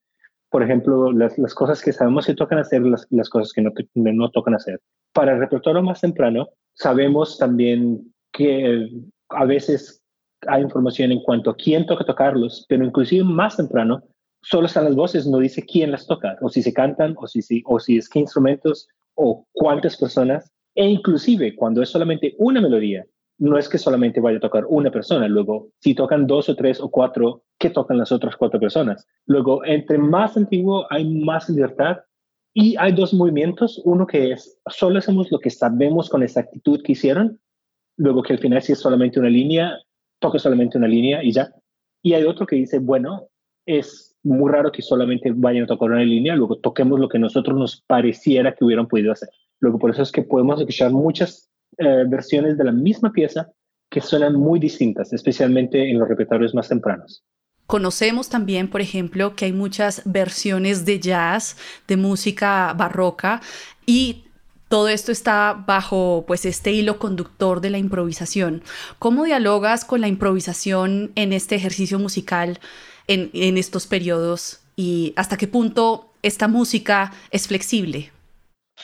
por 0.50 0.62
ejemplo, 0.62 1.10
las, 1.10 1.38
las 1.38 1.54
cosas 1.54 1.80
que 1.80 1.94
sabemos 1.94 2.26
que 2.26 2.34
tocan 2.34 2.58
hacer, 2.58 2.82
las, 2.82 3.06
las 3.08 3.30
cosas 3.30 3.54
que 3.54 3.62
no, 3.62 3.72
que 3.72 3.86
no 3.94 4.30
tocan 4.30 4.54
hacer. 4.54 4.78
Para 5.14 5.32
el 5.32 5.38
repertorio 5.38 5.82
más 5.82 6.02
temprano, 6.02 6.50
sabemos 6.74 7.38
también 7.38 8.12
que 8.30 8.90
a 9.30 9.46
veces 9.46 10.02
hay 10.46 10.62
información 10.62 11.12
en 11.12 11.22
cuanto 11.22 11.48
a 11.48 11.56
quién 11.56 11.86
toca 11.86 12.04
tocarlos, 12.04 12.66
pero 12.68 12.84
inclusive 12.84 13.24
más 13.24 13.56
temprano 13.56 14.02
solo 14.42 14.66
están 14.66 14.84
las 14.84 14.96
voces, 14.96 15.26
no 15.26 15.38
dice 15.38 15.64
quién 15.64 15.90
las 15.90 16.06
toca, 16.06 16.36
o 16.40 16.48
si 16.48 16.62
se 16.62 16.72
cantan, 16.72 17.14
o 17.18 17.26
si, 17.26 17.42
si, 17.42 17.62
o 17.66 17.78
si 17.78 17.98
es 17.98 18.08
qué 18.08 18.20
instrumentos, 18.20 18.88
o 19.14 19.46
cuántas 19.52 19.96
personas, 19.96 20.52
e 20.74 20.88
inclusive 20.88 21.54
cuando 21.56 21.82
es 21.82 21.90
solamente 21.90 22.34
una 22.38 22.60
melodía, 22.60 23.04
no 23.38 23.56
es 23.56 23.68
que 23.68 23.78
solamente 23.78 24.20
vaya 24.20 24.36
a 24.36 24.40
tocar 24.40 24.64
una 24.68 24.90
persona, 24.90 25.26
luego 25.26 25.70
si 25.78 25.94
tocan 25.94 26.26
dos 26.26 26.48
o 26.48 26.56
tres 26.56 26.80
o 26.80 26.90
cuatro, 26.90 27.42
¿qué 27.58 27.70
tocan 27.70 27.98
las 27.98 28.12
otras 28.12 28.36
cuatro 28.36 28.60
personas? 28.60 29.06
Luego, 29.26 29.64
entre 29.64 29.96
más 29.96 30.36
antiguo 30.36 30.86
hay 30.90 31.08
más 31.08 31.48
libertad 31.48 31.98
y 32.52 32.76
hay 32.76 32.92
dos 32.92 33.14
movimientos, 33.14 33.80
uno 33.84 34.06
que 34.06 34.32
es 34.32 34.60
solo 34.66 34.98
hacemos 34.98 35.30
lo 35.30 35.38
que 35.38 35.50
sabemos 35.50 36.10
con 36.10 36.22
exactitud 36.22 36.82
que 36.82 36.92
hicieron, 36.92 37.40
luego 37.96 38.22
que 38.22 38.34
al 38.34 38.40
final 38.40 38.60
si 38.60 38.72
es 38.72 38.78
solamente 38.78 39.18
una 39.18 39.30
línea, 39.30 39.78
toque 40.18 40.38
solamente 40.38 40.76
una 40.76 40.88
línea 40.88 41.24
y 41.24 41.32
ya. 41.32 41.50
Y 42.02 42.12
hay 42.12 42.24
otro 42.24 42.46
que 42.46 42.56
dice, 42.56 42.78
bueno, 42.78 43.28
es 43.66 44.09
muy 44.22 44.50
raro 44.50 44.70
que 44.72 44.82
solamente 44.82 45.32
vayan 45.34 45.64
a 45.64 45.66
tocar 45.66 45.90
una 45.90 46.04
línea, 46.04 46.34
luego 46.36 46.58
toquemos 46.58 47.00
lo 47.00 47.08
que 47.08 47.18
nosotros 47.18 47.58
nos 47.58 47.82
pareciera 47.86 48.54
que 48.54 48.64
hubieran 48.64 48.86
podido 48.86 49.12
hacer. 49.12 49.30
Luego 49.60 49.78
por 49.78 49.90
eso 49.90 50.02
es 50.02 50.12
que 50.12 50.22
podemos 50.22 50.58
escuchar 50.60 50.90
muchas 50.90 51.50
eh, 51.78 52.04
versiones 52.08 52.58
de 52.58 52.64
la 52.64 52.72
misma 52.72 53.12
pieza 53.12 53.50
que 53.90 54.00
suenan 54.00 54.34
muy 54.34 54.60
distintas, 54.60 55.12
especialmente 55.12 55.90
en 55.90 55.98
los 55.98 56.08
repertorios 56.08 56.54
más 56.54 56.68
tempranos. 56.68 57.24
Conocemos 57.66 58.28
también, 58.28 58.68
por 58.68 58.80
ejemplo, 58.80 59.36
que 59.36 59.44
hay 59.44 59.52
muchas 59.52 60.02
versiones 60.04 60.84
de 60.84 60.98
jazz, 60.98 61.56
de 61.86 61.96
música 61.96 62.74
barroca 62.76 63.40
y 63.86 64.24
todo 64.68 64.88
esto 64.88 65.10
está 65.10 65.64
bajo 65.66 66.24
pues 66.26 66.44
este 66.46 66.72
hilo 66.72 66.98
conductor 66.98 67.60
de 67.60 67.70
la 67.70 67.78
improvisación. 67.78 68.62
¿Cómo 68.98 69.24
dialogas 69.24 69.84
con 69.84 70.00
la 70.00 70.08
improvisación 70.08 71.10
en 71.16 71.32
este 71.32 71.56
ejercicio 71.56 71.98
musical 71.98 72.60
en, 73.10 73.30
en 73.34 73.58
estos 73.58 73.86
periodos 73.86 74.60
y 74.76 75.12
hasta 75.16 75.36
qué 75.36 75.48
punto 75.48 76.12
esta 76.22 76.48
música 76.48 77.12
es 77.30 77.48
flexible? 77.48 78.10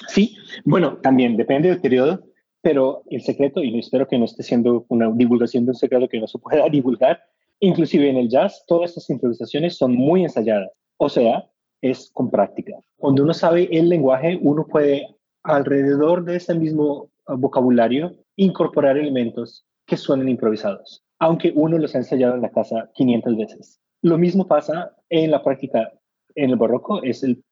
Sí, 0.08 0.36
bueno, 0.64 0.96
también 0.96 1.36
depende 1.36 1.68
del 1.68 1.80
periodo, 1.80 2.22
pero 2.60 3.02
el 3.10 3.22
secreto, 3.22 3.62
y 3.62 3.78
espero 3.78 4.06
que 4.08 4.18
no 4.18 4.24
esté 4.24 4.42
siendo 4.42 4.84
una 4.88 5.10
divulgación 5.10 5.64
de 5.64 5.70
un 5.70 5.76
secreto 5.76 6.08
que 6.08 6.20
no 6.20 6.26
se 6.26 6.38
pueda 6.38 6.68
divulgar, 6.70 7.20
inclusive 7.60 8.10
en 8.10 8.16
el 8.16 8.28
jazz, 8.28 8.64
todas 8.66 8.90
estas 8.90 9.08
improvisaciones 9.10 9.76
son 9.76 9.94
muy 9.94 10.24
ensayadas. 10.24 10.70
O 10.98 11.08
sea, 11.08 11.48
es 11.80 12.10
con 12.12 12.30
práctica. 12.30 12.72
Cuando 12.96 13.22
uno 13.22 13.32
sabe 13.32 13.68
el 13.70 13.88
lenguaje, 13.88 14.38
uno 14.42 14.66
puede 14.66 15.06
alrededor 15.44 16.24
de 16.24 16.36
ese 16.36 16.54
mismo 16.54 17.10
ah, 17.26 17.34
vocabulario 17.36 18.12
incorporar 18.34 18.98
elementos 18.98 19.64
que 19.86 19.96
suenan 19.96 20.28
improvisados, 20.28 21.04
aunque 21.20 21.52
uno 21.54 21.78
los 21.78 21.94
ha 21.94 21.98
ensayado 21.98 22.34
en 22.34 22.42
la 22.42 22.50
casa 22.50 22.90
500 22.94 23.36
veces. 23.36 23.80
Lo 24.02 24.18
mismo 24.18 24.46
pasa 24.46 24.94
en 25.08 25.30
la 25.30 25.42
práctica 25.42 25.92
en 26.36 26.50
el 26.50 26.56
barroco, 26.56 27.02
es 27.02 27.22
el, 27.22 27.42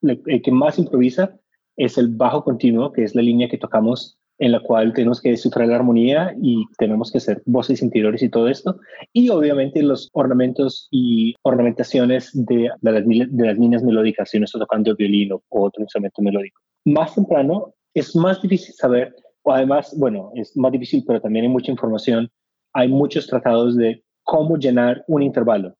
que 0.42 0.52
más 0.52 0.78
improvisa 0.78 1.34
es 1.76 1.98
el 1.98 2.08
bajo 2.08 2.44
continuo, 2.44 2.92
que 2.92 3.02
es 3.02 3.14
la 3.14 3.22
línea 3.22 3.48
que 3.48 3.58
tocamos 3.58 4.16
en 4.38 4.52
la 4.52 4.60
cual 4.60 4.92
tenemos 4.92 5.20
que 5.20 5.30
descifrar 5.30 5.68
la 5.68 5.76
armonía 5.76 6.34
y 6.40 6.64
tenemos 6.76 7.10
que 7.10 7.18
hacer 7.18 7.42
voces 7.46 7.82
interiores 7.82 8.22
y 8.22 8.28
todo 8.28 8.48
esto. 8.48 8.78
Y 9.12 9.28
obviamente 9.28 9.82
los 9.82 10.10
ornamentos 10.12 10.88
y 10.90 11.34
ornamentaciones 11.42 12.30
de, 12.32 12.70
de, 12.80 12.92
las, 12.92 13.04
de 13.06 13.46
las 13.46 13.58
líneas 13.58 13.82
melódicas, 13.82 14.30
si 14.30 14.36
uno 14.36 14.44
está 14.44 14.58
tocando 14.58 14.94
violín 14.96 15.32
o 15.32 15.42
otro 15.48 15.82
instrumento 15.82 16.20
melódico. 16.20 16.60
Más 16.84 17.14
temprano 17.14 17.74
es 17.94 18.14
más 18.16 18.42
difícil 18.42 18.74
saber, 18.74 19.14
o 19.42 19.52
además, 19.52 19.94
bueno, 19.98 20.32
es 20.34 20.56
más 20.56 20.72
difícil, 20.72 21.04
pero 21.06 21.20
también 21.20 21.44
hay 21.44 21.50
mucha 21.50 21.70
información. 21.70 22.28
Hay 22.72 22.88
muchos 22.88 23.28
tratados 23.28 23.76
de 23.76 24.02
cómo 24.24 24.56
llenar 24.56 25.04
un 25.06 25.22
intervalo. 25.22 25.76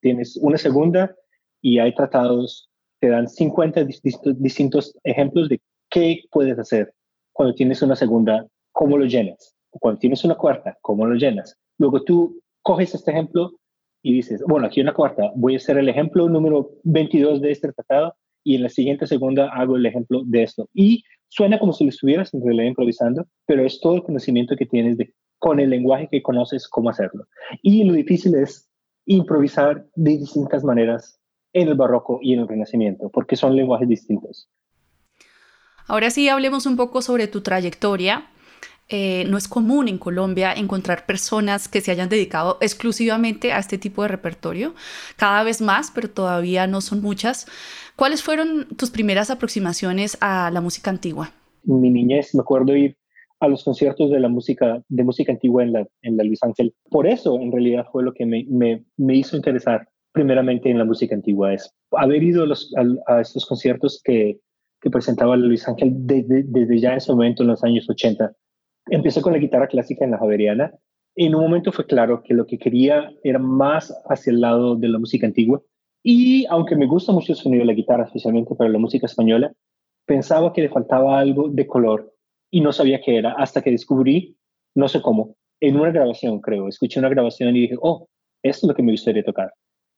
Tienes 0.00 0.36
una 0.40 0.58
segunda 0.58 1.14
y 1.60 1.78
hay 1.78 1.94
tratados 1.94 2.68
que 3.00 3.08
dan 3.08 3.28
50 3.28 3.84
distintos 4.38 4.96
ejemplos 5.04 5.48
de 5.48 5.60
qué 5.90 6.22
puedes 6.30 6.58
hacer 6.58 6.92
cuando 7.32 7.54
tienes 7.54 7.82
una 7.82 7.96
segunda, 7.96 8.46
cómo 8.72 8.96
lo 8.96 9.04
llenas. 9.04 9.54
Cuando 9.70 9.98
tienes 9.98 10.24
una 10.24 10.36
cuarta, 10.36 10.76
cómo 10.80 11.06
lo 11.06 11.14
llenas. 11.16 11.56
Luego 11.78 12.02
tú 12.02 12.40
coges 12.62 12.94
este 12.94 13.10
ejemplo 13.10 13.52
y 14.02 14.14
dices, 14.14 14.42
bueno, 14.46 14.66
aquí 14.66 14.80
una 14.80 14.94
cuarta, 14.94 15.32
voy 15.34 15.54
a 15.54 15.56
hacer 15.58 15.76
el 15.76 15.88
ejemplo 15.88 16.28
número 16.28 16.70
22 16.84 17.42
de 17.42 17.50
este 17.50 17.72
tratado 17.72 18.14
y 18.42 18.54
en 18.54 18.62
la 18.62 18.68
siguiente 18.68 19.06
segunda 19.06 19.50
hago 19.52 19.76
el 19.76 19.84
ejemplo 19.84 20.22
de 20.24 20.44
esto. 20.44 20.68
Y 20.72 21.02
suena 21.28 21.58
como 21.58 21.72
si 21.72 21.84
lo 21.84 21.90
estuvieras 21.90 22.32
en 22.32 22.42
realidad 22.42 22.68
improvisando, 22.68 23.26
pero 23.44 23.66
es 23.66 23.80
todo 23.80 23.96
el 23.96 24.02
conocimiento 24.02 24.56
que 24.56 24.66
tienes 24.66 24.96
de, 24.96 25.12
con 25.38 25.60
el 25.60 25.70
lenguaje 25.70 26.08
que 26.10 26.22
conoces 26.22 26.68
cómo 26.68 26.88
hacerlo. 26.88 27.24
Y 27.62 27.84
lo 27.84 27.92
difícil 27.92 28.34
es 28.36 28.68
improvisar 29.06 29.86
de 29.94 30.18
distintas 30.18 30.64
maneras 30.64 31.20
en 31.52 31.68
el 31.68 31.74
barroco 31.74 32.18
y 32.20 32.34
en 32.34 32.40
el 32.40 32.48
renacimiento, 32.48 33.08
porque 33.08 33.36
son 33.36 33.56
lenguajes 33.56 33.88
distintos. 33.88 34.50
Ahora 35.86 36.10
sí, 36.10 36.28
hablemos 36.28 36.66
un 36.66 36.76
poco 36.76 37.00
sobre 37.00 37.28
tu 37.28 37.40
trayectoria. 37.40 38.26
Eh, 38.88 39.24
no 39.28 39.36
es 39.36 39.48
común 39.48 39.88
en 39.88 39.98
Colombia 39.98 40.52
encontrar 40.52 41.06
personas 41.06 41.66
que 41.66 41.80
se 41.80 41.90
hayan 41.90 42.08
dedicado 42.08 42.58
exclusivamente 42.60 43.52
a 43.52 43.58
este 43.58 43.78
tipo 43.78 44.02
de 44.02 44.08
repertorio. 44.08 44.74
Cada 45.16 45.42
vez 45.42 45.60
más, 45.60 45.90
pero 45.92 46.10
todavía 46.10 46.66
no 46.66 46.80
son 46.80 47.02
muchas. 47.02 47.46
¿Cuáles 47.96 48.22
fueron 48.22 48.66
tus 48.76 48.90
primeras 48.90 49.30
aproximaciones 49.30 50.18
a 50.20 50.50
la 50.50 50.60
música 50.60 50.90
antigua? 50.90 51.32
Mi 51.64 51.90
niñez, 51.90 52.34
me 52.34 52.42
acuerdo 52.42 52.76
ir 52.76 52.96
a 53.40 53.48
los 53.48 53.64
conciertos 53.64 54.10
de 54.10 54.20
la 54.20 54.28
música, 54.28 54.82
de 54.88 55.04
música 55.04 55.32
antigua 55.32 55.62
en 55.62 55.72
la, 55.72 55.86
en 56.02 56.16
la 56.16 56.24
Luis 56.24 56.42
Ángel. 56.42 56.74
Por 56.90 57.06
eso, 57.06 57.38
en 57.40 57.52
realidad, 57.52 57.86
fue 57.92 58.02
lo 58.02 58.12
que 58.12 58.26
me, 58.26 58.46
me, 58.48 58.84
me 58.96 59.16
hizo 59.16 59.36
interesar 59.36 59.88
primeramente 60.12 60.70
en 60.70 60.78
la 60.78 60.84
música 60.84 61.14
antigua. 61.14 61.52
Es 61.52 61.70
haber 61.92 62.22
ido 62.22 62.44
a, 62.44 62.46
los, 62.46 62.72
a 63.06 63.20
estos 63.20 63.44
conciertos 63.44 64.00
que 64.02 64.40
que 64.80 64.90
presentaba 64.90 65.36
Luis 65.36 65.66
Ángel 65.66 65.92
desde, 66.06 66.44
desde 66.44 66.78
ya 66.78 66.92
en 66.92 66.98
ese 66.98 67.12
momento, 67.12 67.42
en 67.42 67.48
los 67.48 67.64
años 67.64 67.88
80. 67.88 68.32
Empecé 68.90 69.20
con 69.20 69.32
la 69.32 69.38
guitarra 69.38 69.68
clásica 69.68 70.04
en 70.04 70.12
la 70.12 70.18
Javeriana. 70.18 70.72
En 71.16 71.34
un 71.34 71.42
momento 71.42 71.72
fue 71.72 71.86
claro 71.86 72.22
que 72.22 72.34
lo 72.34 72.46
que 72.46 72.58
quería 72.58 73.10
era 73.24 73.38
más 73.38 73.92
hacia 74.08 74.30
el 74.30 74.40
lado 74.40 74.76
de 74.76 74.88
la 74.88 74.98
música 74.98 75.26
antigua. 75.26 75.62
Y 76.02 76.46
aunque 76.46 76.76
me 76.76 76.86
gusta 76.86 77.12
mucho 77.12 77.32
el 77.32 77.38
sonido 77.38 77.62
de 77.62 77.66
la 77.66 77.72
guitarra, 77.72 78.04
especialmente 78.04 78.54
para 78.54 78.70
la 78.70 78.78
música 78.78 79.06
española, 79.06 79.52
pensaba 80.06 80.52
que 80.52 80.62
le 80.62 80.68
faltaba 80.68 81.18
algo 81.18 81.48
de 81.48 81.66
color 81.66 82.12
y 82.56 82.62
no 82.62 82.72
sabía 82.72 83.02
qué 83.02 83.18
era 83.18 83.32
hasta 83.32 83.60
que 83.60 83.70
descubrí, 83.70 84.34
no 84.74 84.88
sé 84.88 85.02
cómo, 85.02 85.36
en 85.60 85.78
una 85.78 85.90
grabación, 85.90 86.40
creo, 86.40 86.68
escuché 86.68 86.98
una 86.98 87.10
grabación 87.10 87.54
y 87.54 87.60
dije, 87.60 87.76
oh, 87.82 88.08
esto 88.42 88.64
es 88.64 88.68
lo 88.68 88.74
que 88.74 88.82
me 88.82 88.92
gustaría 88.92 89.22
tocar. 89.22 89.52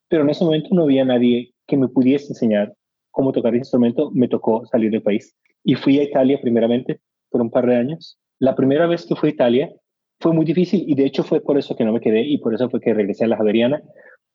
Pero 0.09 0.25
en 0.25 0.31
ese 0.31 0.45
momento 0.45 0.71
no 0.73 0.83
había 0.83 1.05
nadie 1.05 1.53
que 1.69 1.77
me 1.77 1.87
pudiese 1.87 2.33
enseñar 2.33 2.75
cómo 3.13 3.31
tocar 3.31 3.53
el 3.53 3.61
instrumento, 3.61 4.11
me 4.11 4.27
tocó 4.27 4.67
salir 4.67 4.91
del 4.91 5.03
país. 5.03 5.37
Y 5.63 5.77
fui 5.77 6.01
a 6.01 6.03
Italia 6.03 6.41
primeramente 6.43 6.99
por 7.31 7.43
un 7.43 7.49
par 7.49 7.65
de 7.65 7.77
años. 7.77 8.19
La 8.41 8.57
primera 8.57 8.89
vez 8.89 9.07
que 9.07 9.15
fui 9.15 9.29
a 9.29 9.35
Italia 9.35 9.73
fue 10.19 10.33
muy 10.33 10.45
difícil 10.45 10.83
y 10.85 10.97
de 10.97 11.07
hecho 11.07 11.23
fue 11.23 11.41
por 11.41 11.59
eso 11.59 11.77
que 11.77 11.85
no 11.85 11.93
me 11.93 12.01
quedé 12.01 12.23
y 12.23 12.39
por 12.39 12.55
eso 12.55 12.69
fue 12.69 12.81
que 12.81 12.93
regresé 12.93 13.23
a 13.23 13.29
la 13.29 13.37
Javeriana, 13.37 13.81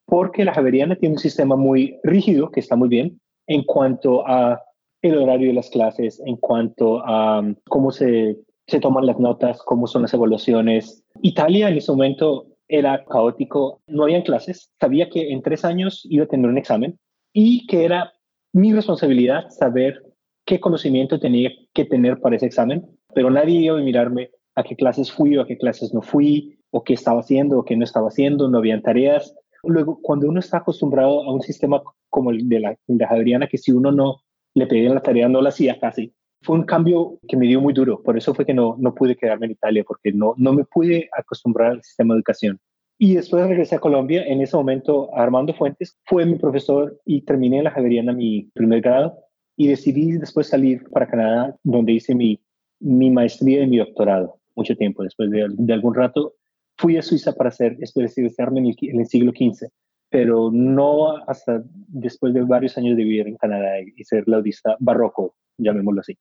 porque 0.06 0.46
la 0.46 0.54
Javeriana 0.54 0.96
tiene 0.96 1.16
un 1.16 1.20
sistema 1.20 1.58
muy 1.58 2.00
rígido 2.04 2.52
que 2.52 2.62
está 2.62 2.78
muy 2.78 2.88
bien 2.88 3.20
en 3.48 3.64
cuanto 3.64 4.26
a 4.26 4.64
el 5.04 5.18
horario 5.18 5.50
de 5.50 5.54
las 5.54 5.70
clases, 5.70 6.22
en 6.26 6.38
cuanto 6.38 7.06
a 7.06 7.40
um, 7.40 7.56
cómo 7.70 7.92
se, 7.92 8.38
se 8.68 8.80
toman 8.80 9.06
las 9.06 9.20
notas, 9.20 9.62
cómo 9.64 9.86
son 9.86 10.04
las 10.04 10.14
evaluaciones. 10.14 11.04
Italia 11.22 11.70
en 11.70 11.78
ese 11.78 11.92
momento 11.92 12.48
era 12.68 13.04
caótico, 13.06 13.82
no 13.88 14.04
habían 14.04 14.24
clases, 14.24 14.72
sabía 14.80 15.10
que 15.10 15.32
en 15.32 15.42
tres 15.42 15.66
años 15.66 16.02
iba 16.10 16.24
a 16.24 16.28
tener 16.28 16.50
un 16.50 16.58
examen 16.58 16.98
y 17.34 17.68
que 17.68 17.86
era 17.86 18.14
mi 18.54 18.74
responsabilidad 18.74 19.50
saber 19.50 20.02
qué 20.46 20.60
conocimiento 20.60 21.20
tenía 21.20 21.52
que 21.74 21.86
tener 21.86 22.20
para 22.20 22.38
ese 22.38 22.46
examen, 22.46 22.86
pero 23.14 23.30
nadie 23.30 23.60
iba 23.60 23.78
a 23.78 23.82
mirarme 23.82 24.32
a 24.56 24.64
qué 24.64 24.76
clases 24.76 25.12
fui 25.12 25.38
o 25.38 25.42
a 25.42 25.48
qué 25.48 25.58
clases 25.58 25.94
no 25.94 26.02
fui, 26.02 26.58
o 26.72 26.84
qué 26.84 26.94
estaba 26.94 27.20
haciendo 27.20 27.60
o 27.60 27.66
qué 27.66 27.76
no 27.78 27.84
estaba 27.84 28.08
haciendo, 28.08 28.50
no 28.50 28.58
habían 28.58 28.82
tareas. 28.82 29.36
Luego, 29.64 30.00
cuando 30.02 30.28
uno 30.28 30.40
está 30.40 30.58
acostumbrado 30.58 31.24
a 31.24 31.32
un 31.32 31.42
sistema 31.42 31.82
como 32.10 32.32
el 32.32 32.50
de 32.50 32.60
la, 32.60 32.76
de 32.88 33.06
Adriana, 33.06 33.48
que 33.48 33.58
si 33.58 33.72
uno 33.72 33.92
no 33.92 34.18
le 34.54 34.68
pedía 34.68 34.94
la 34.94 35.02
tarea, 35.02 35.28
no 35.28 35.42
la 35.42 35.50
hacía 35.50 35.80
casi, 35.80 36.14
fue 36.44 36.58
un 36.58 36.64
cambio 36.64 37.20
que 37.28 37.38
me 37.38 37.48
dio 37.48 37.62
muy 37.62 37.74
duro. 37.74 38.02
Por 38.04 38.18
eso 38.18 38.34
fue 38.34 38.46
que 38.46 38.54
no, 38.54 38.76
no 38.78 38.94
pude 38.94 39.16
quedarme 39.16 39.46
en 39.48 39.54
Italia, 39.54 39.84
porque 39.88 40.12
no, 40.12 40.34
no 40.38 40.54
me 40.54 40.66
pude 40.66 41.10
acostumbrar 41.18 41.72
al 41.72 41.84
sistema 41.84 42.14
de 42.14 42.20
educación. 42.20 42.60
Y 43.00 43.16
después 43.16 43.48
regresé 43.48 43.76
a 43.76 43.80
Colombia. 43.80 44.24
En 44.26 44.42
ese 44.42 44.56
momento, 44.56 45.10
Armando 45.16 45.54
Fuentes 45.54 45.98
fue 46.06 46.26
mi 46.26 46.36
profesor 46.36 47.00
y 47.06 47.22
terminé 47.22 47.60
en 47.60 47.64
la 47.64 47.72
Javeriana 47.72 48.14
mi 48.14 48.50
primer 48.54 48.82
grado. 48.82 49.18
Y 49.56 49.68
decidí 49.68 50.12
después 50.14 50.48
salir 50.48 50.84
para 50.90 51.08
Canadá, 51.08 51.56
donde 51.64 51.94
hice 51.94 52.14
mi, 52.14 52.42
mi 52.80 53.10
maestría 53.10 53.64
y 53.64 53.68
mi 53.68 53.78
doctorado. 53.78 54.40
Mucho 54.56 54.76
tiempo 54.76 55.04
después 55.04 55.32
de, 55.32 55.48
de 55.50 55.74
algún 55.74 55.96
rato, 55.96 56.36
fui 56.78 56.98
a 56.98 57.02
Suiza 57.02 57.34
para 57.34 57.50
hacer 57.50 57.78
especializarme 57.80 58.60
en 58.60 58.68
el, 58.68 58.76
en 58.82 59.00
el 59.00 59.08
siglo 59.08 59.32
XV, 59.32 59.68
pero 60.14 60.52
no 60.54 61.18
hasta 61.28 61.64
después 61.88 62.36
de 62.36 62.44
varios 62.44 62.78
años 62.78 62.96
de 62.96 63.04
vivir 63.04 63.28
en 63.28 63.36
Canadá 63.36 63.80
y, 63.82 64.04
ser 64.04 64.24
laudista 64.28 64.78
barroco, 64.80 65.34
llamémoslo 65.58 66.02
así. 66.02 66.16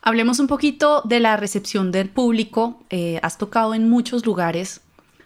Hablemos 0.00 0.38
un 0.38 0.46
poquito 0.46 1.02
de 1.02 1.18
la 1.18 1.36
recepción 1.36 1.90
del 1.90 2.08
público. 2.08 2.84
Eh, 2.88 3.18
has 3.20 3.38
tocado 3.38 3.74
en 3.74 3.90
muchos 3.90 4.24
lugares 4.24 4.80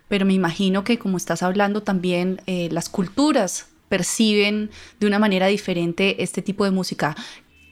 pero 0.08 0.24
me 0.24 0.34
imagino 0.34 0.84
que 0.84 0.98
como 0.98 1.16
estás 1.16 1.42
hablando 1.42 1.82
también 1.82 2.40
eh, 2.46 2.68
las 2.70 2.88
culturas 2.88 3.72
perciben 3.88 4.70
de 5.00 5.06
una 5.06 5.18
manera 5.18 5.46
diferente 5.46 6.22
este 6.22 6.42
tipo 6.42 6.64
de 6.64 6.70
música. 6.70 7.14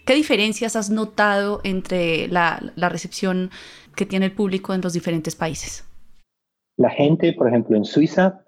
¿Qué 0.04 0.14
diferencias 0.14 0.76
has 0.76 0.90
notado 0.90 1.60
entre 1.64 2.28
la, 2.28 2.60
la 2.76 2.88
recepción 2.88 3.50
que 3.96 4.04
tiene 4.04 4.26
el 4.26 4.32
público 4.32 4.74
en 4.74 4.80
los 4.80 4.92
diferentes 4.92 5.34
países? 5.34 5.84
La 6.76 6.90
gente, 6.90 7.32
por 7.32 7.48
ejemplo, 7.48 7.76
en 7.76 7.84
Suiza, 7.84 8.43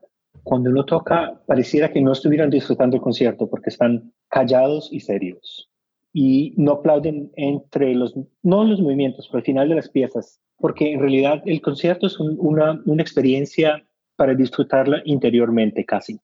cuando 0.47 0.71
uno 0.71 0.85
toca, 0.85 1.43
pareciera 1.45 1.91
que 1.91 2.01
no 2.01 2.13
estuvieran 2.13 2.51
disfrutando 2.51 2.95
el 2.95 3.03
concierto 3.03 3.51
porque 3.51 3.71
están 3.71 4.13
callados 4.29 4.89
y 4.93 5.01
serios. 5.01 5.69
Y 6.13 6.55
no 6.57 6.71
aplauden 6.71 7.33
entre 7.35 7.97
los, 7.97 8.15
no 8.45 8.63
los 8.63 8.81
movimientos, 8.81 9.27
pero 9.27 9.39
al 9.39 9.45
final 9.45 9.69
de 9.69 9.75
las 9.75 9.89
piezas, 9.89 10.41
porque 10.59 10.93
en 10.93 11.01
realidad 11.01 11.43
el 11.47 11.61
concierto 11.61 12.07
es 12.07 12.21
una, 12.21 12.81
una 12.87 13.03
experiencia 13.03 13.85
para 14.15 14.37
disfrutarla 14.37 15.03
interiormente 15.05 15.85
casi. 15.85 16.21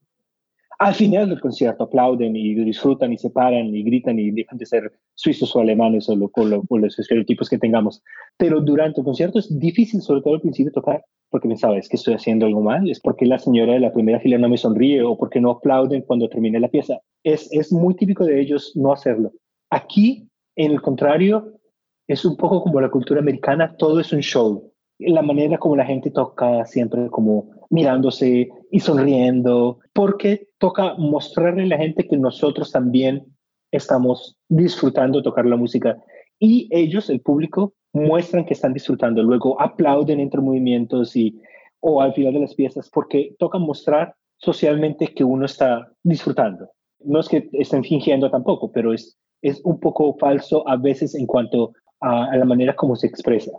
Al 0.82 0.94
final 0.94 1.28
del 1.28 1.40
concierto 1.40 1.84
aplauden 1.84 2.34
y 2.34 2.56
disfrutan 2.56 3.12
y 3.12 3.16
se 3.16 3.30
paran 3.30 3.72
y 3.72 3.84
gritan 3.84 4.18
y 4.18 4.32
dejan 4.32 4.58
de 4.58 4.66
ser 4.66 4.92
suizos 5.14 5.54
o 5.54 5.60
alemanes 5.60 6.08
o, 6.08 6.16
los 6.16 6.98
estereotipos 6.98 7.48
que 7.48 7.56
tengamos. 7.56 8.02
Pero 8.36 8.60
durante 8.60 9.00
el 9.00 9.04
concierto 9.04 9.38
es 9.38 9.56
difícil, 9.60 10.02
sobre 10.02 10.22
todo 10.22 10.34
al 10.34 10.40
principio, 10.40 10.72
tocar 10.72 11.04
porque 11.30 11.46
pensaba, 11.46 11.78
es 11.78 11.88
que 11.88 11.94
estoy 11.94 12.14
haciendo 12.14 12.46
algo 12.46 12.62
mal, 12.62 12.90
es 12.90 12.98
porque 12.98 13.26
la 13.26 13.38
señora 13.38 13.74
de 13.74 13.78
la 13.78 13.92
primera 13.92 14.18
fila 14.18 14.38
no 14.38 14.48
me 14.48 14.58
sonríe 14.58 15.04
o 15.04 15.16
porque 15.16 15.40
no 15.40 15.52
aplauden 15.52 16.02
cuando 16.02 16.28
termine 16.28 16.58
la 16.58 16.66
pieza. 16.66 16.98
Es, 17.22 17.48
es 17.52 17.72
muy 17.72 17.94
típico 17.94 18.24
de 18.24 18.40
ellos 18.40 18.72
no 18.74 18.92
hacerlo. 18.92 19.30
Aquí, 19.70 20.28
en 20.56 20.72
el 20.72 20.82
contrario, 20.82 21.60
es 22.08 22.24
un 22.24 22.36
poco 22.36 22.60
como 22.60 22.80
la 22.80 22.90
cultura 22.90 23.20
americana, 23.20 23.76
todo 23.76 24.00
es 24.00 24.12
un 24.12 24.20
show. 24.20 24.72
La 24.98 25.22
manera 25.22 25.58
como 25.58 25.76
la 25.76 25.86
gente 25.86 26.10
toca 26.10 26.64
siempre 26.64 27.08
como 27.08 27.61
mirándose 27.72 28.50
y 28.70 28.80
sonriendo, 28.80 29.78
porque 29.92 30.48
toca 30.58 30.94
mostrarle 30.98 31.62
a 31.62 31.66
la 31.66 31.78
gente 31.78 32.06
que 32.06 32.16
nosotros 32.16 32.70
también 32.70 33.24
estamos 33.72 34.36
disfrutando 34.48 35.22
tocar 35.22 35.46
la 35.46 35.56
música. 35.56 35.96
Y 36.38 36.68
ellos, 36.70 37.08
el 37.08 37.22
público, 37.22 37.72
muestran 37.94 38.44
que 38.44 38.52
están 38.52 38.74
disfrutando. 38.74 39.22
Luego 39.22 39.60
aplauden 39.60 40.20
entre 40.20 40.42
movimientos 40.42 41.16
y, 41.16 41.40
o 41.80 42.02
al 42.02 42.12
final 42.12 42.34
de 42.34 42.40
las 42.40 42.54
piezas, 42.54 42.90
porque 42.90 43.34
toca 43.38 43.58
mostrar 43.58 44.14
socialmente 44.36 45.08
que 45.14 45.24
uno 45.24 45.46
está 45.46 45.90
disfrutando. 46.02 46.68
No 47.00 47.20
es 47.20 47.28
que 47.28 47.48
estén 47.52 47.84
fingiendo 47.84 48.30
tampoco, 48.30 48.70
pero 48.70 48.92
es, 48.92 49.18
es 49.40 49.62
un 49.64 49.80
poco 49.80 50.14
falso 50.18 50.68
a 50.68 50.76
veces 50.76 51.14
en 51.14 51.26
cuanto 51.26 51.72
a, 52.00 52.36
la 52.36 52.44
manera 52.44 52.76
como 52.76 52.96
se 52.96 53.06
expresa. 53.06 53.50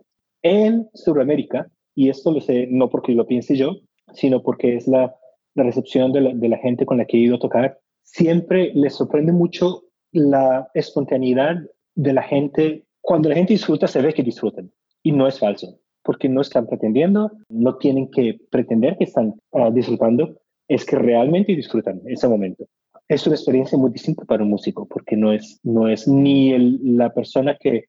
En 0.43 0.87
Sudamérica, 0.93 1.67
y 1.95 2.09
esto 2.09 2.31
lo 2.31 2.41
sé 2.41 2.67
no 2.69 2.89
porque 2.89 3.13
lo 3.13 3.25
piense 3.25 3.55
yo, 3.55 3.77
sino 4.13 4.41
porque 4.41 4.75
es 4.75 4.87
la, 4.87 5.15
la 5.55 5.63
recepción 5.63 6.11
de 6.11 6.21
la, 6.21 6.33
de 6.33 6.49
la 6.49 6.57
gente 6.57 6.85
con 6.85 6.97
la 6.97 7.05
que 7.05 7.17
he 7.17 7.21
ido 7.21 7.35
a 7.35 7.39
tocar, 7.39 7.79
siempre 8.03 8.71
les 8.75 8.95
sorprende 8.95 9.31
mucho 9.31 9.83
la 10.11 10.69
espontaneidad 10.73 11.57
de 11.95 12.13
la 12.13 12.23
gente. 12.23 12.85
Cuando 13.01 13.29
la 13.29 13.35
gente 13.35 13.53
disfruta, 13.53 13.87
se 13.87 14.01
ve 14.01 14.13
que 14.13 14.23
disfrutan. 14.23 14.71
Y 15.01 15.11
no 15.11 15.27
es 15.27 15.39
falso, 15.39 15.79
porque 16.03 16.29
no 16.29 16.41
están 16.41 16.67
pretendiendo, 16.67 17.31
no 17.49 17.77
tienen 17.77 18.09
que 18.09 18.39
pretender 18.49 18.97
que 18.97 19.05
están 19.05 19.33
ah, 19.53 19.69
disfrutando, 19.71 20.39
es 20.67 20.85
que 20.85 20.97
realmente 20.97 21.55
disfrutan 21.55 22.01
ese 22.05 22.27
momento. 22.27 22.65
Es 23.07 23.27
una 23.27 23.35
experiencia 23.35 23.77
muy 23.77 23.91
distinta 23.91 24.23
para 24.25 24.43
un 24.43 24.49
músico, 24.49 24.87
porque 24.87 25.17
no 25.17 25.33
es, 25.33 25.59
no 25.63 25.89
es 25.89 26.07
ni 26.07 26.57
la 26.95 27.13
persona 27.13 27.57
que, 27.59 27.85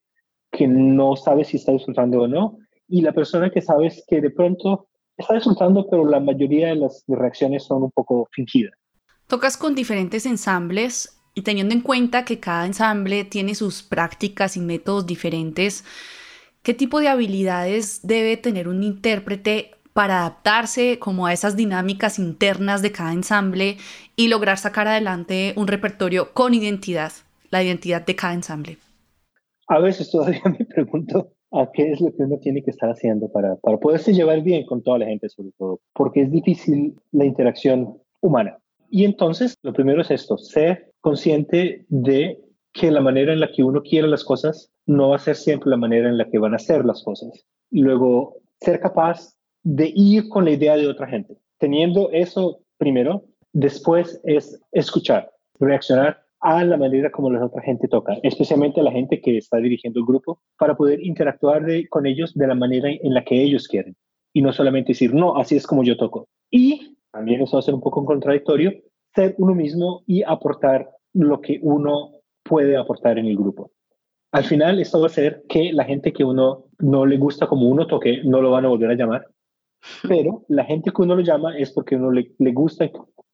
que 0.51 0.67
no 0.67 1.15
sabe 1.15 1.45
si 1.45 1.57
está 1.57 1.73
disfrutando 1.73 2.23
o 2.23 2.29
no, 2.29 2.59
y 2.89 3.03
la 3.03 3.13
persona 3.13 3.51
que 3.51 3.63
sabes 3.63 4.05
que 4.09 4.21
de 4.21 4.31
pronto 4.31 4.89
está 5.17 5.35
disfrutando, 5.35 5.87
pero 5.89 6.07
la 6.07 6.21
mayoría 6.21 6.69
de 6.69 6.77
las 6.77 7.05
reacciones 7.07 7.65
son 7.65 7.85
un 7.85 7.91
poco 7.91 8.29
fingidas. 8.33 8.75
Tocas 9.27 9.57
con 9.57 9.75
diferentes 9.75 10.27
ensambles 10.27 11.21
y 11.35 11.43
teniendo 11.43 11.75
en 11.75 11.81
cuenta 11.81 12.25
que 12.25 12.41
cada 12.41 12.67
ensamble 12.67 13.25
tiene 13.25 13.55
sus 13.55 13.83
prácticas 13.83 14.57
y 14.57 14.61
métodos 14.61 15.07
diferentes, 15.07 15.85
¿qué 16.63 16.75
tipo 16.75 17.01
de 17.01 17.09
habilidades 17.09 18.07
debe 18.07 18.37
tener 18.37 18.69
un 18.69 18.83
intérprete 18.83 19.73
para 19.93 20.21
adaptarse 20.21 20.99
como 20.99 21.27
a 21.27 21.33
esas 21.33 21.57
dinámicas 21.57 22.19
internas 22.19 22.83
de 22.83 22.93
cada 22.93 23.13
ensamble 23.13 23.79
y 24.17 24.29
lograr 24.29 24.59
sacar 24.59 24.89
adelante 24.89 25.55
un 25.57 25.69
repertorio 25.69 26.33
con 26.33 26.53
identidad, 26.53 27.13
la 27.51 27.63
identidad 27.63 28.05
de 28.05 28.17
cada 28.17 28.35
ensamble? 28.35 28.79
A 29.69 29.79
veces 29.79 30.11
todavía 30.11 30.43
me 30.59 30.65
pregunto 30.65 31.33
a 31.55 31.71
qué 31.73 31.93
es 31.93 32.01
lo 32.01 32.13
que 32.13 32.25
uno 32.25 32.39
tiene 32.39 32.63
que 32.63 32.71
estar 32.71 32.91
haciendo 32.91 33.29
para, 33.29 33.57
para 33.57 33.79
poderse 33.79 34.13
llevar 34.13 34.43
bien 34.43 34.67
con 34.67 34.83
toda 34.83 34.99
la 34.99 35.07
gente, 35.07 35.29
sobre 35.29 35.53
todo, 35.57 35.81
porque 35.95 36.23
es 36.23 36.31
difícil 36.31 36.95
la 37.13 37.25
interacción 37.25 37.99
humana. 38.21 38.59
Y 38.91 39.05
entonces, 39.05 39.57
lo 39.63 39.73
primero 39.73 40.03
es 40.03 40.11
esto, 40.11 40.37
ser 40.37 40.93
consciente 41.01 41.85
de 41.89 42.41
que 42.73 42.91
la 42.91 43.01
manera 43.01 43.33
en 43.33 43.41
la 43.41 43.51
que 43.53 43.63
uno 43.63 43.83
quiere 43.83 44.09
las 44.09 44.25
cosas 44.25 44.71
no 44.87 45.11
va 45.11 45.17
a 45.17 45.21
ser 45.21 45.37
siempre 45.37 45.71
la 45.71 45.77
manera 45.77 46.09
en 46.09 46.19
la 46.19 46.29
que 46.29 46.39
van 46.39 46.55
a 46.55 46.59
ser 46.59 46.85
las 46.85 47.03
cosas. 47.03 47.45
Luego, 47.71 48.37
ser 48.61 48.81
capaz 48.81 49.35
de 49.63 49.93
ir 49.95 50.29
con 50.29 50.45
la 50.45 50.51
idea 50.51 50.77
de 50.77 50.89
otra 50.89 51.07
gente. 51.07 51.37
Teniendo 51.59 52.11
eso 52.13 52.61
primero, 52.79 53.25
después 53.53 54.21
es 54.25 54.61
escuchar, 54.73 55.31
reaccionar 55.59 56.24
a 56.45 56.63
la 56.63 56.77
manera 56.77 57.11
como 57.11 57.31
la 57.31 57.43
otra 57.43 57.63
gente 57.63 57.89
toca, 57.89 58.19
especialmente 58.23 58.83
la 58.83 58.93
gente 58.93 59.19
que 59.23 59.39
está 59.39 59.57
dirigiendo 59.57 59.99
el 59.99 60.05
grupo, 60.05 60.43
para 60.59 60.77
poder 60.77 61.03
interactuar 61.03 61.65
con 61.89 62.05
ellos 62.05 62.35
de 62.35 62.47
la 62.47 62.55
manera 62.55 62.91
en 62.91 63.15
la 63.15 63.25
que 63.25 63.43
ellos 63.43 63.67
quieren. 63.67 63.97
Y 64.35 64.43
no 64.43 64.53
solamente 64.53 64.89
decir, 64.89 65.15
no, 65.15 65.39
así 65.39 65.57
es 65.57 65.67
como 65.67 65.85
yo 65.85 65.97
toco. 65.97 66.29
Y 66.51 66.99
también 67.11 67.41
eso 67.41 67.57
va 67.57 67.61
a 67.61 67.63
ser 67.63 67.73
un 67.73 67.81
poco 67.81 68.05
contradictorio, 68.05 68.73
ser 69.15 69.35
uno 69.39 69.55
mismo 69.55 70.03
y 70.07 70.23
aportar 70.23 70.91
lo 71.15 71.41
que 71.41 71.61
uno 71.63 72.11
puede 72.43 72.77
aportar 72.77 73.19
en 73.19 73.25
el 73.25 73.39
grupo. 73.39 73.71
Al 74.31 74.45
final, 74.45 74.79
esto 74.81 74.99
va 74.99 75.05
a 75.05 75.07
hacer 75.07 75.45
que 75.49 75.73
la 75.73 75.85
gente 75.85 76.13
que 76.13 76.25
uno 76.25 76.67
no 76.79 77.07
le 77.07 77.17
gusta 77.17 77.47
como 77.47 77.69
uno 77.69 77.87
toque, 77.87 78.21
no 78.23 78.43
lo 78.43 78.51
van 78.51 78.67
a 78.67 78.69
volver 78.69 78.91
a 78.91 78.97
llamar, 78.97 79.27
pero 80.07 80.45
la 80.49 80.65
gente 80.65 80.91
que 80.95 81.01
uno 81.01 81.17
lo 81.17 81.23
llama 81.23 81.57
es 81.57 81.73
porque 81.73 81.97
uno 81.97 82.11
le, 82.11 82.33
le 82.39 82.53
gusta 82.53 82.91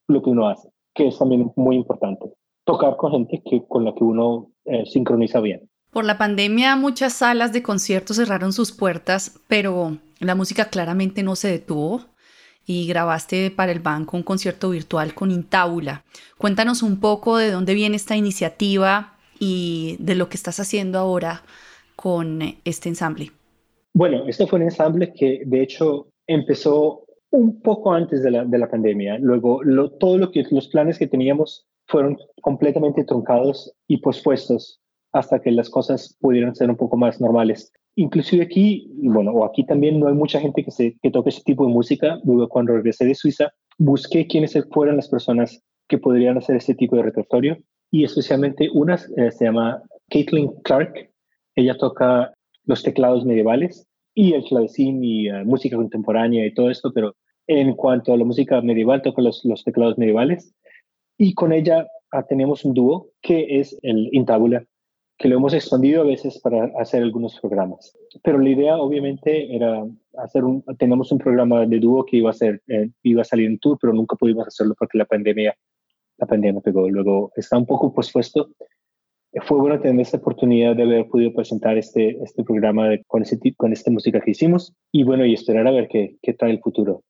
lo 0.06 0.22
que 0.22 0.30
uno 0.30 0.46
hace, 0.46 0.68
que 0.94 1.08
es 1.08 1.18
también 1.18 1.50
muy 1.56 1.74
importante 1.74 2.32
tocar 2.70 2.96
con 2.96 3.12
gente 3.12 3.42
que, 3.44 3.62
con 3.66 3.84
la 3.84 3.94
que 3.94 4.04
uno 4.04 4.52
eh, 4.64 4.84
sincroniza 4.86 5.40
bien. 5.40 5.68
Por 5.92 6.04
la 6.04 6.18
pandemia 6.18 6.76
muchas 6.76 7.14
salas 7.14 7.52
de 7.52 7.62
conciertos 7.62 8.16
cerraron 8.16 8.52
sus 8.52 8.70
puertas, 8.70 9.40
pero 9.48 9.98
la 10.20 10.36
música 10.36 10.66
claramente 10.66 11.22
no 11.24 11.34
se 11.34 11.48
detuvo 11.48 12.02
y 12.64 12.86
grabaste 12.86 13.50
para 13.50 13.72
el 13.72 13.80
banco 13.80 14.16
un 14.16 14.22
concierto 14.22 14.70
virtual 14.70 15.14
con 15.14 15.32
Intábula. 15.32 16.04
Cuéntanos 16.38 16.82
un 16.84 17.00
poco 17.00 17.38
de 17.38 17.50
dónde 17.50 17.74
viene 17.74 17.96
esta 17.96 18.16
iniciativa 18.16 19.16
y 19.40 19.96
de 19.98 20.14
lo 20.14 20.28
que 20.28 20.36
estás 20.36 20.60
haciendo 20.60 20.98
ahora 20.98 21.42
con 21.96 22.40
este 22.64 22.88
ensamble. 22.88 23.32
Bueno, 23.92 24.28
este 24.28 24.46
fue 24.46 24.60
un 24.60 24.66
ensamble 24.66 25.12
que 25.12 25.42
de 25.44 25.62
hecho 25.62 26.06
empezó 26.28 27.04
un 27.30 27.60
poco 27.60 27.92
antes 27.92 28.22
de 28.22 28.30
la, 28.30 28.44
de 28.44 28.58
la 28.58 28.70
pandemia. 28.70 29.18
Luego, 29.18 29.62
lo, 29.64 29.90
todo 29.90 30.18
lo 30.18 30.30
que 30.30 30.44
los 30.50 30.68
planes 30.68 30.98
que 30.98 31.08
teníamos 31.08 31.66
fueron 31.90 32.16
completamente 32.40 33.04
truncados 33.04 33.72
y 33.88 33.98
pospuestos 33.98 34.80
hasta 35.12 35.40
que 35.40 35.50
las 35.50 35.68
cosas 35.68 36.16
pudieran 36.20 36.54
ser 36.54 36.70
un 36.70 36.76
poco 36.76 36.96
más 36.96 37.20
normales. 37.20 37.72
Inclusive 37.96 38.44
aquí, 38.44 38.88
bueno, 39.02 39.32
o 39.32 39.44
aquí 39.44 39.66
también 39.66 39.98
no 39.98 40.06
hay 40.06 40.14
mucha 40.14 40.40
gente 40.40 40.62
que, 40.64 40.70
se, 40.70 40.96
que 41.02 41.10
toque 41.10 41.30
ese 41.30 41.42
tipo 41.42 41.66
de 41.66 41.72
música. 41.72 42.20
Cuando 42.48 42.74
regresé 42.74 43.04
de 43.04 43.16
Suiza, 43.16 43.52
busqué 43.76 44.28
quiénes 44.28 44.56
fueran 44.70 44.96
las 44.96 45.08
personas 45.08 45.60
que 45.88 45.98
podrían 45.98 46.38
hacer 46.38 46.56
este 46.56 46.74
tipo 46.74 46.94
de 46.94 47.02
repertorio 47.02 47.58
y 47.90 48.04
especialmente 48.04 48.70
una 48.72 48.94
eh, 48.94 49.32
se 49.32 49.46
llama 49.46 49.82
Caitlin 50.10 50.52
Clark. 50.62 51.10
Ella 51.56 51.76
toca 51.76 52.32
los 52.66 52.84
teclados 52.84 53.24
medievales 53.24 53.88
y 54.14 54.34
el 54.34 54.44
clavecín 54.44 55.02
y 55.02 55.28
uh, 55.28 55.44
música 55.44 55.76
contemporánea 55.76 56.46
y 56.46 56.54
todo 56.54 56.70
esto, 56.70 56.92
pero 56.92 57.16
en 57.48 57.74
cuanto 57.74 58.12
a 58.12 58.16
la 58.16 58.24
música 58.24 58.60
medieval, 58.60 59.02
toca 59.02 59.20
los 59.22 59.64
teclados 59.64 59.98
medievales 59.98 60.54
y 61.20 61.34
con 61.34 61.52
ella 61.52 61.86
ah, 62.12 62.22
tenemos 62.22 62.64
un 62.64 62.72
dúo 62.72 63.10
que 63.20 63.60
es 63.60 63.78
el 63.82 64.08
Intabula, 64.12 64.64
que 65.18 65.28
lo 65.28 65.36
hemos 65.36 65.52
expandido 65.52 66.00
a 66.00 66.06
veces 66.06 66.40
para 66.40 66.72
hacer 66.80 67.02
algunos 67.02 67.38
programas. 67.38 67.94
Pero 68.22 68.38
la 68.38 68.48
idea 68.48 68.78
obviamente 68.78 69.54
era 69.54 69.84
hacer 70.16 70.44
un, 70.44 70.64
tenemos 70.78 71.12
un 71.12 71.18
programa 71.18 71.66
de 71.66 71.78
dúo 71.78 72.06
que 72.06 72.16
iba 72.16 72.30
a, 72.30 72.32
ser, 72.32 72.62
eh, 72.68 72.88
iba 73.02 73.20
a 73.20 73.26
salir 73.26 73.50
en 73.50 73.58
tour, 73.58 73.76
pero 73.78 73.92
nunca 73.92 74.16
pudimos 74.16 74.46
hacerlo 74.46 74.74
porque 74.78 74.96
la 74.96 75.04
pandemia, 75.04 75.54
la 76.16 76.26
pandemia 76.26 76.62
pegó. 76.62 76.88
Luego 76.88 77.32
está 77.36 77.58
un 77.58 77.66
poco 77.66 77.92
pospuesto. 77.92 78.48
Fue 79.42 79.58
bueno 79.58 79.78
tener 79.78 80.00
esta 80.00 80.16
oportunidad 80.16 80.74
de 80.74 80.84
haber 80.84 81.06
podido 81.06 81.34
presentar 81.34 81.76
este, 81.76 82.16
este 82.24 82.42
programa 82.44 82.88
con, 83.06 83.20
ese, 83.20 83.38
con 83.58 83.74
esta 83.74 83.90
música 83.90 84.22
que 84.22 84.30
hicimos 84.30 84.72
y 84.90 85.04
bueno, 85.04 85.26
y 85.26 85.34
esperar 85.34 85.66
a 85.66 85.70
ver 85.70 85.86
qué, 85.88 86.16
qué 86.22 86.32
trae 86.32 86.52
el 86.52 86.60
futuro. 86.60 87.02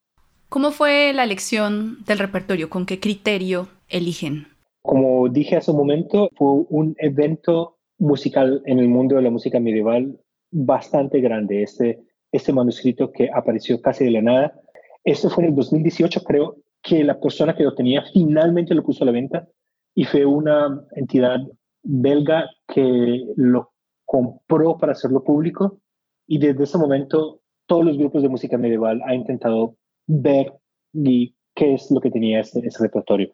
¿Cómo 0.49 0.73
fue 0.73 1.12
la 1.12 1.23
elección 1.23 1.99
del 2.07 2.18
repertorio? 2.18 2.68
¿Con 2.68 2.87
qué 2.87 2.99
criterio 2.99 3.68
eligen? 3.90 4.46
Como 4.83 5.29
dije 5.29 5.57
hace 5.57 5.70
un 5.70 5.76
momento, 5.76 6.31
fue 6.37 6.64
un 6.68 6.94
evento 6.98 7.76
musical 7.98 8.62
en 8.64 8.79
el 8.79 8.88
mundo 8.88 9.16
de 9.16 9.22
la 9.22 9.31
música 9.31 9.61
medieval 9.61 10.18
bastante 10.50 11.20
grande. 11.20 11.62
Este, 11.62 12.00
este 12.33 12.53
manuscrito 12.53 13.12
que 13.12 13.31
apareció 13.33 13.81
casi 13.81 14.05
de 14.05 14.12
la 14.12 14.22
nada. 14.22 14.61
Esto 15.05 15.31
fue 15.31 15.44
en 15.44 15.50
el 15.50 15.57
2018, 15.57 16.22
creo 16.24 16.57
que 16.83 17.05
la 17.05 17.20
persona 17.20 17.55
que 17.55 17.64
lo 17.64 17.74
tenía 17.74 18.03
finalmente 18.12 18.74
lo 18.74 18.83
puso 18.83 19.05
a 19.05 19.07
la 19.07 19.12
venta 19.12 19.48
y 19.94 20.05
fue 20.05 20.24
una 20.24 20.83
entidad 20.92 21.40
belga 21.83 22.48
que 22.66 23.24
lo 23.37 23.72
compró 24.05 24.79
para 24.79 24.92
hacerlo 24.92 25.22
público 25.24 25.81
y 26.26 26.38
desde 26.38 26.64
ese 26.64 26.79
momento 26.79 27.40
todos 27.66 27.85
los 27.85 27.98
grupos 27.98 28.22
de 28.22 28.29
música 28.29 28.59
medieval 28.59 29.00
han 29.05 29.14
intentado 29.14 29.76
ver 30.07 30.53
y 30.92 31.35
qué 31.55 31.74
es 31.74 31.90
lo 31.90 32.00
que 32.00 32.11
tenía 32.11 32.40
ese, 32.40 32.62
repertorio. 32.81 33.33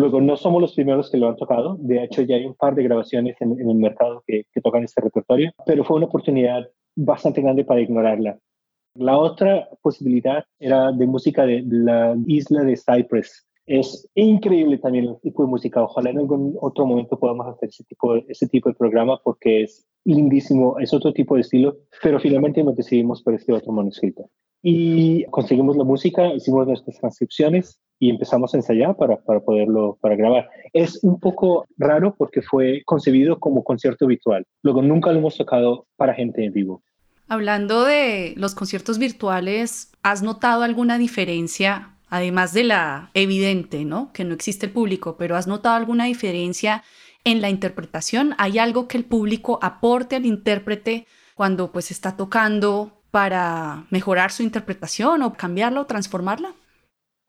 Luego, 0.00 0.18
no 0.22 0.34
somos 0.38 0.62
los 0.62 0.74
primeros 0.74 1.10
que 1.10 1.18
lo 1.18 1.28
han 1.28 1.36
tocado. 1.36 1.76
De 1.78 2.02
hecho, 2.02 2.22
ya 2.22 2.36
hay 2.36 2.46
un 2.46 2.54
par 2.54 2.74
de 2.74 2.84
grabaciones 2.84 3.36
en, 3.40 3.60
el 3.60 3.74
mercado 3.74 4.24
que, 4.26 4.46
tocan 4.62 4.82
este 4.82 5.02
repertorio, 5.02 5.52
pero 5.66 5.84
fue 5.84 5.98
una 5.98 6.06
oportunidad 6.06 6.66
bastante 6.96 7.42
grande 7.42 7.66
para 7.66 7.82
ignorarla. 7.82 8.38
La 8.94 9.18
otra 9.18 9.68
posibilidad 9.82 10.42
era 10.58 10.90
de 10.90 11.06
música 11.06 11.44
de, 11.44 11.62
la 11.66 12.16
isla 12.26 12.62
de 12.62 12.78
Cyprus. 12.78 13.46
Es 13.66 14.08
increíble 14.14 14.78
también 14.78 15.04
el 15.04 15.20
tipo 15.20 15.42
de 15.42 15.50
música. 15.50 15.82
Ojalá 15.82 16.10
en 16.10 16.18
algún 16.18 16.56
otro 16.62 16.86
momento 16.86 17.18
podamos 17.18 17.46
hacer 17.46 17.68
ese 17.68 17.84
tipo, 17.84 18.16
ese 18.16 18.48
tipo 18.48 18.70
de 18.70 18.76
programa 18.76 19.20
porque 19.22 19.64
es 19.64 19.86
lindísimo, 20.06 20.78
es 20.78 20.94
otro 20.94 21.12
tipo 21.12 21.34
de 21.34 21.42
estilo, 21.42 21.76
pero 22.02 22.18
finalmente 22.18 22.64
nos 22.64 22.74
decidimos 22.74 23.22
por 23.22 23.34
este 23.34 23.52
otro 23.52 23.70
manuscrito 23.70 24.30
y 24.62 25.24
conseguimos 25.26 25.76
la 25.76 25.84
música, 25.84 26.34
hicimos 26.34 26.66
nuestras 26.66 26.98
transcripciones 26.98 27.80
y 28.00 28.08
empezamos 28.08 28.54
a 28.54 28.56
ensayar 28.56 28.96
para, 28.96 29.18
para 29.18 29.40
poderlo, 29.40 29.98
para 30.00 30.16
grabar. 30.16 30.48
Es 30.72 30.98
un 31.04 31.20
poco 31.20 31.66
raro 31.76 32.14
porque 32.16 32.40
fue 32.40 32.82
concebido 32.86 33.38
como 33.38 33.62
concierto 33.62 34.06
virtual. 34.06 34.46
Luego 34.62 34.80
nunca 34.82 35.12
lo 35.12 35.18
hemos 35.18 35.36
tocado 35.36 35.86
para 35.96 36.14
gente 36.14 36.44
en 36.44 36.52
vivo. 36.52 36.82
Hablando 37.28 37.84
de 37.84 38.32
los 38.36 38.54
conciertos 38.54 38.98
virtuales, 38.98 39.92
¿has 40.02 40.22
notado 40.22 40.62
alguna 40.62 40.98
diferencia, 40.98 41.90
además 42.08 42.54
de 42.54 42.64
la 42.64 43.10
evidente, 43.12 43.84
¿no? 43.84 44.12
Que 44.12 44.24
no 44.24 44.34
existe 44.34 44.66
el 44.66 44.72
público, 44.72 45.16
pero 45.16 45.36
¿has 45.36 45.46
notado 45.46 45.76
alguna 45.76 46.06
diferencia 46.06 46.82
en 47.22 47.42
la 47.42 47.50
interpretación? 47.50 48.34
¿Hay 48.38 48.58
algo 48.58 48.88
que 48.88 48.96
el 48.96 49.04
público 49.04 49.58
aporte 49.62 50.16
al 50.16 50.24
intérprete 50.24 51.06
cuando 51.34 51.70
pues 51.70 51.90
está 51.90 52.16
tocando 52.16 53.02
para 53.10 53.84
mejorar 53.90 54.32
su 54.32 54.42
interpretación 54.42 55.22
o 55.22 55.34
cambiarla 55.34 55.82
o 55.82 55.86
transformarla? 55.86 56.54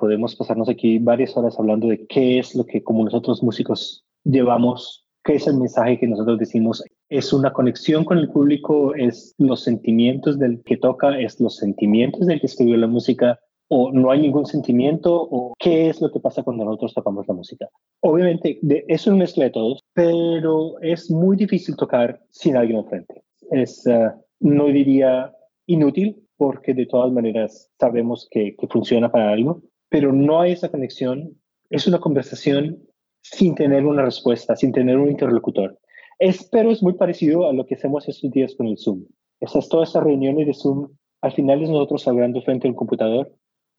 Podemos 0.01 0.35
pasarnos 0.35 0.67
aquí 0.67 0.97
varias 0.97 1.37
horas 1.37 1.59
hablando 1.59 1.87
de 1.87 2.07
qué 2.07 2.39
es 2.39 2.55
lo 2.55 2.65
que 2.65 2.81
como 2.81 3.03
nosotros 3.03 3.43
músicos 3.43 4.03
llevamos, 4.23 5.05
qué 5.23 5.35
es 5.35 5.45
el 5.45 5.57
mensaje 5.57 5.99
que 5.99 6.07
nosotros 6.07 6.39
decimos. 6.39 6.83
Es 7.07 7.31
una 7.31 7.53
conexión 7.53 8.03
con 8.03 8.17
el 8.17 8.31
público, 8.31 8.95
es 8.95 9.35
los 9.37 9.63
sentimientos 9.63 10.39
del 10.39 10.63
que 10.63 10.77
toca, 10.77 11.19
es 11.19 11.39
los 11.39 11.57
sentimientos 11.57 12.25
del 12.25 12.39
que 12.39 12.47
escribió 12.47 12.77
la 12.77 12.87
música, 12.87 13.39
o 13.67 13.91
no 13.91 14.09
hay 14.09 14.21
ningún 14.21 14.47
sentimiento, 14.47 15.13
o 15.29 15.53
qué 15.59 15.89
es 15.89 16.01
lo 16.01 16.11
que 16.11 16.19
pasa 16.19 16.41
cuando 16.41 16.65
nosotros 16.65 16.95
tocamos 16.95 17.27
la 17.27 17.35
música. 17.35 17.69
Obviamente, 17.99 18.57
de, 18.63 18.83
es 18.87 19.05
una 19.05 19.17
mezcla 19.17 19.43
de 19.43 19.51
todos, 19.51 19.81
pero 19.93 20.79
es 20.81 21.11
muy 21.11 21.37
difícil 21.37 21.75
tocar 21.75 22.19
sin 22.31 22.57
alguien 22.57 22.79
enfrente. 22.79 23.21
Es, 23.51 23.85
uh, 23.85 24.19
no 24.39 24.65
diría 24.65 25.31
inútil, 25.67 26.27
porque 26.37 26.73
de 26.73 26.87
todas 26.87 27.11
maneras 27.11 27.69
sabemos 27.79 28.27
que, 28.31 28.55
que 28.55 28.67
funciona 28.67 29.11
para 29.11 29.31
algo, 29.31 29.61
pero 29.91 30.13
no 30.13 30.39
hay 30.39 30.53
esa 30.53 30.69
conexión. 30.69 31.37
Es 31.69 31.85
una 31.85 31.99
conversación 31.99 32.79
sin 33.21 33.53
tener 33.55 33.85
una 33.85 34.03
respuesta, 34.03 34.55
sin 34.55 34.71
tener 34.71 34.97
un 34.97 35.11
interlocutor. 35.11 35.77
Es, 36.17 36.47
pero 36.49 36.71
es 36.71 36.81
muy 36.81 36.93
parecido 36.93 37.47
a 37.47 37.53
lo 37.53 37.65
que 37.65 37.75
hacemos 37.75 38.07
estos 38.07 38.31
días 38.31 38.55
con 38.55 38.67
el 38.67 38.77
Zoom. 38.77 39.03
Esas, 39.41 39.67
todas 39.67 39.89
esas 39.89 40.03
reuniones 40.03 40.47
de 40.47 40.53
Zoom, 40.53 40.87
al 41.21 41.33
final 41.33 41.61
es 41.61 41.69
nosotros 41.69 42.07
hablando 42.07 42.41
frente 42.41 42.67
a 42.67 42.71
un 42.71 42.75
computador 42.75 43.33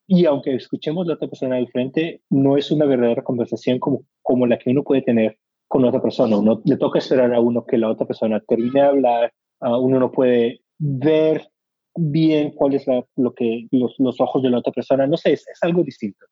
y 0.06 0.26
aunque 0.26 0.54
escuchemos 0.54 1.06
la 1.06 1.14
otra 1.14 1.28
persona 1.28 1.56
del 1.56 1.68
frente, 1.68 2.20
no 2.28 2.58
es 2.58 2.70
una 2.70 2.84
verdadera 2.84 3.22
conversación 3.22 3.78
como, 3.78 4.04
como 4.20 4.46
la 4.46 4.58
que 4.58 4.70
uno 4.70 4.82
puede 4.82 5.00
tener 5.00 5.38
con 5.66 5.84
otra 5.86 6.02
persona. 6.02 6.36
Uno 6.36 6.60
le 6.66 6.76
toca 6.76 6.98
esperar 6.98 7.32
a 7.32 7.40
uno 7.40 7.64
que 7.64 7.78
la 7.78 7.88
otra 7.88 8.06
persona 8.06 8.38
termine 8.46 8.80
de 8.80 8.86
hablar, 8.86 9.32
uno 9.60 9.98
no 9.98 10.12
puede 10.12 10.60
ver 10.78 11.48
bien 11.94 12.52
cuál 12.52 12.74
es 12.74 12.86
lo 13.16 13.34
que 13.34 13.66
los, 13.70 13.94
los, 13.98 14.20
ojos 14.20 14.42
de 14.42 14.50
la 14.50 14.58
otra 14.58 14.72
persona. 14.72 15.06
No 15.06 15.16
sé, 15.16 15.32
es, 15.32 15.46
es, 15.48 15.58
algo 15.62 15.82
distinto. 15.82 16.26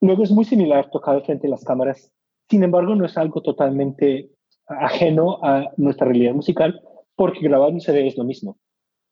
Luego 0.00 0.22
es 0.22 0.30
muy 0.30 0.44
similar 0.44 0.90
tocar 0.90 1.24
frente 1.24 1.46
a 1.46 1.50
las 1.50 1.64
cámaras. 1.64 2.12
Sin 2.50 2.62
embargo, 2.62 2.94
no 2.94 3.06
es 3.06 3.16
algo 3.16 3.40
totalmente 3.42 4.30
ajeno 4.66 5.38
a 5.42 5.72
nuestra 5.76 6.06
realidad 6.06 6.34
musical, 6.34 6.80
porque 7.14 7.40
grabar 7.40 7.72
un 7.72 7.80
CD 7.80 8.06
es 8.06 8.16
lo 8.16 8.24
mismo. 8.24 8.58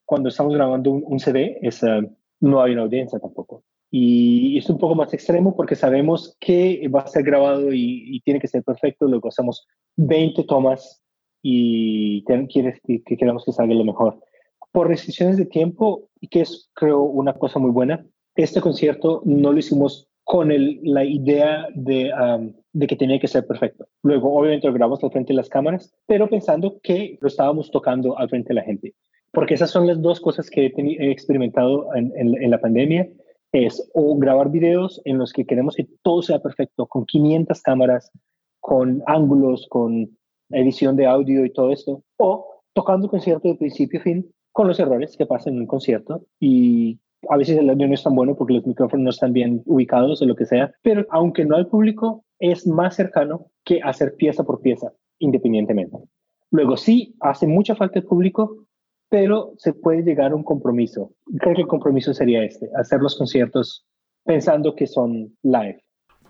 Cuando 0.07 0.29
estamos 0.29 0.55
grabando 0.55 0.91
un, 0.91 1.19
CD, 1.19 1.59
es, 1.63 1.83
uh, 1.83 2.07
no 2.41 2.63
hay 2.63 2.73
una 2.73 2.83
audiencia 2.83 3.19
tampoco 3.19 3.65
y 3.97 4.59
es 4.59 4.69
un 4.69 4.79
poco 4.79 4.97
más 4.97 5.15
extremo 5.15 5.55
porque 5.55 5.77
sabemos 5.77 6.37
que 6.41 6.89
va 6.89 7.03
a 7.03 7.07
ser 7.07 7.23
grabado 7.23 7.73
y, 7.73 8.21
tiene 8.25 8.41
que 8.41 8.49
ser 8.49 8.65
perfecto. 8.65 9.07
Luego 9.07 9.29
hacemos 9.29 9.69
20 9.99 10.43
tomas 10.43 11.01
y 11.41 12.25
quieres 12.25 12.81
que, 12.83 13.05
que 13.05 13.17
queramos 13.17 13.45
que 13.45 13.53
salga 13.53 13.73
lo 13.73 13.85
mejor. 13.85 14.19
Por 14.75 14.89
restricciones 14.89 15.37
de 15.37 15.47
tiempo, 15.47 16.09
y 16.21 16.27
que 16.27 16.41
es 16.41 16.69
creo 16.75 17.03
una 17.03 17.35
cosa 17.35 17.61
muy 17.61 17.71
buena, 17.71 18.05
este 18.35 18.61
concierto 18.61 19.23
no 19.25 19.53
lo 19.53 19.59
hicimos 19.61 20.09
con 20.25 20.51
el, 20.51 20.81
la 20.83 21.05
idea 21.05 21.69
de, 21.75 22.11
de 22.73 22.87
que 22.89 22.97
tenía 22.97 23.21
que 23.21 23.29
ser 23.29 23.47
perfecto. 23.47 23.87
Luego, 24.03 24.37
obviamente, 24.37 24.67
lo 24.67 24.73
grabamos 24.73 25.05
al 25.05 25.13
frente 25.13 25.33
de 25.33 25.37
las 25.37 25.49
cámaras, 25.49 25.95
pero 26.07 26.29
pensando 26.29 26.81
que 26.83 27.19
lo 27.21 27.29
estábamos 27.29 27.71
tocando 27.71 28.19
al 28.19 28.29
frente 28.29 28.49
de 28.49 28.55
la 28.55 28.63
gente. 28.63 28.95
Porque 29.31 29.55
esas 29.55 29.71
son 29.71 29.87
las 29.87 30.03
dos 30.03 30.21
cosas 30.21 30.51
que 30.51 30.67
he, 30.67 31.11
experimentado 31.13 31.95
en, 31.95 32.13
en 32.17 32.51
la 32.51 32.61
pandemia 32.61 33.09
es 33.53 33.89
o 33.95 34.17
grabar 34.17 34.51
videos 34.51 35.01
en 35.05 35.19
los 35.19 35.33
que 35.33 35.47
queremos 35.47 35.77
que 35.77 35.87
todo 36.03 36.23
sea 36.23 36.41
perfecto, 36.41 36.87
con 36.87 37.07
500 37.07 37.63
cámaras, 37.63 38.11
con 38.59 39.05
ángulos, 39.07 39.69
con 39.71 40.19
edición 40.51 40.97
de 40.97 41.07
audio 41.07 41.45
y 41.45 41.53
todo 41.53 41.71
esto, 41.71 42.03
o 42.17 42.63
tocando 42.73 43.09
concierto 43.09 43.47
de 43.47 43.55
principio 43.55 44.01
a 44.01 44.03
fin 44.03 44.34
con 44.55 44.69
los 44.69 44.79
errores 44.79 45.17
que 45.17 45.27
pasan 45.27 45.55
en 45.55 45.61
un 45.63 45.67
concierto 45.67 46.27
y 46.39 47.01
a 47.29 47.37
veces 47.37 47.59
el 47.59 47.69
audio 47.69 47.89
no 47.89 47.95
es 47.95 48.05
tan 48.05 48.15
bueno 48.15 48.37
porque 48.37 48.55
los 48.55 48.65
micrófonos 48.65 49.03
no 49.03 49.11
están 49.11 49.33
bien 49.33 49.63
ubicados 49.67 50.23
o 50.23 50.27
lo 50.27 50.37
que 50.37 50.47
sea, 50.47 50.73
pero 50.81 51.05
aunque 51.11 51.45
no 51.45 51.57
hay 51.57 51.65
público, 51.65 52.25
es 52.39 52.65
más 52.65 52.95
cercano 52.95 53.51
que 53.65 53.81
hacer 53.83 54.15
pieza 54.15 54.45
por 54.45 54.61
pieza, 54.61 54.93
independientemente. 55.19 55.99
Luego 56.53 56.77
sí, 56.77 57.17
hace 57.19 57.49
mucha 57.49 57.75
falta 57.75 57.99
el 57.99 58.05
público, 58.05 58.65
pero 59.09 59.55
se 59.57 59.73
puede 59.73 60.05
llegar 60.05 60.31
a 60.31 60.37
un 60.37 60.45
compromiso. 60.45 61.13
Creo 61.41 61.57
que 61.57 61.63
el 61.63 61.67
compromiso 61.67 62.15
sería 62.15 62.45
este, 62.45 62.71
hacer 62.77 63.01
los 63.01 63.19
conciertos 63.19 63.85
pensando 64.25 64.77
que 64.77 64.87
son 64.87 65.37
live. 65.43 65.84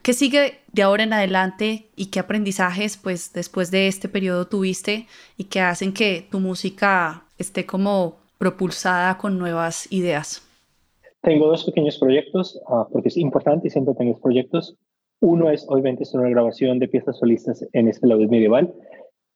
¿Qué 0.05 0.13
sigue 0.13 0.59
de 0.71 0.83
ahora 0.83 1.05
en 1.05 1.15
adelante 1.15 1.87
y 1.97 2.11
qué 2.11 2.21
aprendizajes 2.21 2.99
pues 3.03 3.33
después 3.33 3.71
de 3.71 3.89
este 3.89 4.07
periodo 4.07 4.47
tuviste 4.47 5.07
y 5.39 5.45
que 5.45 5.61
hacen 5.61 5.95
que 5.95 6.27
tu 6.31 6.41
música 6.41 7.25
esté 7.39 7.65
como 7.65 8.17
propulsada 8.37 9.17
con 9.17 9.39
nuevas 9.39 9.91
ideas? 9.91 10.47
Tengo 11.23 11.47
dos 11.47 11.65
pequeños 11.65 11.97
proyectos, 11.99 12.61
uh, 12.69 12.85
porque 12.93 13.09
es 13.09 13.17
importante 13.17 13.69
y 13.69 13.71
siempre 13.71 13.95
tengo 13.95 14.21
proyectos. 14.21 14.77
Uno 15.21 15.49
es, 15.49 15.65
obviamente, 15.71 16.03
es 16.03 16.13
una 16.13 16.29
grabación 16.29 16.79
de 16.81 16.89
piezas 16.89 17.19
solistas 17.19 17.65
en 17.73 17.89
este 17.89 18.07
lado 18.07 18.29
medieval 18.29 18.75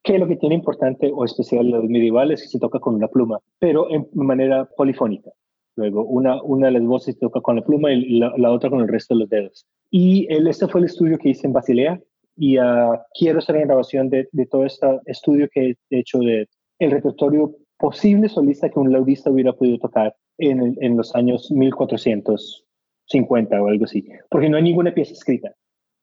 que 0.03 0.19
lo 0.19 0.29
que 0.29 0.37
tiene 0.37 0.55
importante 0.55 1.11
o 1.15 1.25
especial 1.25 1.65
en 1.65 1.73
los 1.73 1.85
medieval 1.85 2.31
es 2.31 2.43
que 2.43 2.49
se 2.49 2.59
toca 2.59 2.79
con 2.79 2.95
una 2.95 3.09
pluma, 3.09 3.39
pero 3.59 3.91
en 3.91 4.07
manera 4.13 4.69
polifónica. 4.77 5.31
Luego, 5.79 6.05
una, 6.05 6.43
una 6.43 6.67
de 6.67 6.73
las 6.73 6.83
voces 6.83 7.17
toca 7.21 7.41
con 7.41 7.55
la 7.55 7.65
pluma 7.65 7.93
y 7.93 8.19
la, 8.19 8.51
otra 8.51 8.69
con 8.69 8.81
el 8.81 8.89
resto 8.89 9.15
de 9.15 9.21
los 9.21 9.31
dedos. 9.31 9.65
Y 9.93 10.27
el, 10.29 10.49
este 10.49 10.67
fue 10.67 10.81
el 10.81 10.87
estudio 10.87 11.19
que 11.19 11.29
hice 11.29 11.47
en 11.47 11.53
Basilea 11.53 12.01
y 12.37 12.59
uh, 12.59 12.99
quiero 13.17 13.39
hacer 13.39 13.55
una 13.55 13.67
grabación 13.67 14.11
de, 14.11 14.29
de, 14.33 14.47
todo 14.47 14.65
este 14.65 14.89
estudio 15.07 15.49
que 15.49 15.77
he 15.91 15.99
hecho 16.01 16.19
de 16.19 16.49
el 16.81 16.91
repertorio 16.91 17.55
posible 17.79 18.29
solista 18.29 18.69
que 18.69 18.81
un 18.81 18.93
laudista 18.93 19.31
hubiera 19.31 19.53
podido 19.53 19.79
tocar 19.79 20.17
en, 20.39 20.77
en 20.81 20.97
los 20.97 21.15
años 21.15 21.49
1450 21.53 23.63
o 23.63 23.69
algo 23.69 23.85
así, 23.85 24.05
porque 24.31 24.49
no 24.49 24.57
hay 24.57 24.65
ninguna 24.65 24.93
pieza 24.93 25.13
escrita, 25.13 25.55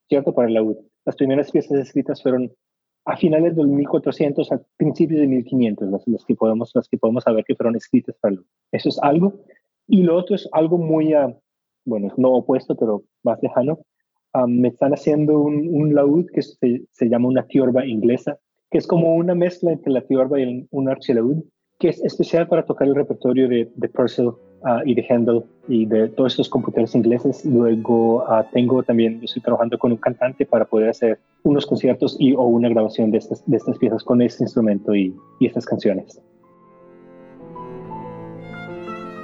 ¿cierto? 0.07 0.33
Para 0.33 0.47
el 0.47 0.53
laúd. 0.53 0.77
Las 1.03 1.17
primeras 1.17 1.51
piezas 1.51 1.79
escritas 1.79 2.23
fueron 2.23 2.49
a 3.05 3.17
finales 3.17 3.55
del 3.55 3.67
1400, 3.67 4.51
a 4.51 4.61
principios 4.77 5.19
de 5.19 5.27
1500, 5.27 5.89
las, 5.89 6.07
las, 6.07 6.25
que 6.25 6.35
podemos, 6.35 6.71
las 6.73 6.87
que 6.87 6.97
podemos 6.97 7.23
saber 7.23 7.43
que 7.45 7.55
fueron 7.55 7.75
escritas 7.75 8.15
para 8.19 8.35
Eso 8.71 8.89
es 8.89 8.99
algo. 9.01 9.41
Y 9.87 10.03
lo 10.03 10.17
otro 10.17 10.35
es 10.35 10.47
algo 10.51 10.77
muy, 10.77 11.15
uh, 11.15 11.35
bueno, 11.85 12.11
no 12.17 12.31
opuesto, 12.31 12.75
pero 12.75 13.03
más 13.23 13.41
lejano. 13.41 13.79
Um, 14.33 14.59
me 14.59 14.69
están 14.69 14.93
haciendo 14.93 15.39
un, 15.39 15.69
un 15.71 15.95
laúd 15.95 16.25
que 16.33 16.41
se, 16.41 16.83
se, 16.91 17.09
llama 17.09 17.29
una 17.29 17.45
tiorba 17.47 17.85
inglesa, 17.85 18.37
que 18.69 18.79
es 18.79 18.87
como 18.87 19.15
una 19.15 19.35
mezcla 19.35 19.71
entre 19.71 19.93
la 19.93 20.01
tiorba 20.01 20.39
y 20.39 20.67
un 20.71 20.89
archilaúd, 20.89 21.43
que 21.79 21.89
es 21.89 22.03
especial 22.03 22.47
para 22.47 22.65
tocar 22.65 22.87
el 22.87 22.95
repertorio 22.95 23.47
de, 23.47 23.71
de 23.75 23.89
Purcell 23.89 24.27
uh, 24.27 24.81
y 24.85 24.95
de 24.95 25.05
Handel 25.09 25.43
y 25.67 25.85
de 25.85 26.09
todos 26.09 26.33
estos 26.33 26.49
computadores 26.49 26.95
ingleses. 26.95 27.45
Luego 27.45 28.23
uh, 28.23 28.43
tengo 28.51 28.83
también, 28.83 29.21
estoy 29.23 29.41
trabajando 29.41 29.77
con 29.77 29.91
un 29.91 29.97
cantante 29.97 30.45
para 30.45 30.65
poder 30.65 30.89
hacer 30.89 31.19
unos 31.43 31.65
conciertos 31.65 32.17
y 32.19 32.33
o 32.33 32.43
una 32.43 32.69
grabación 32.69 33.11
de 33.11 33.19
estas, 33.19 33.45
de 33.45 33.57
estas 33.57 33.77
piezas 33.77 34.03
con 34.03 34.21
este 34.21 34.43
instrumento 34.43 34.95
y, 34.95 35.15
y 35.39 35.47
estas 35.47 35.65
canciones. 35.65 36.19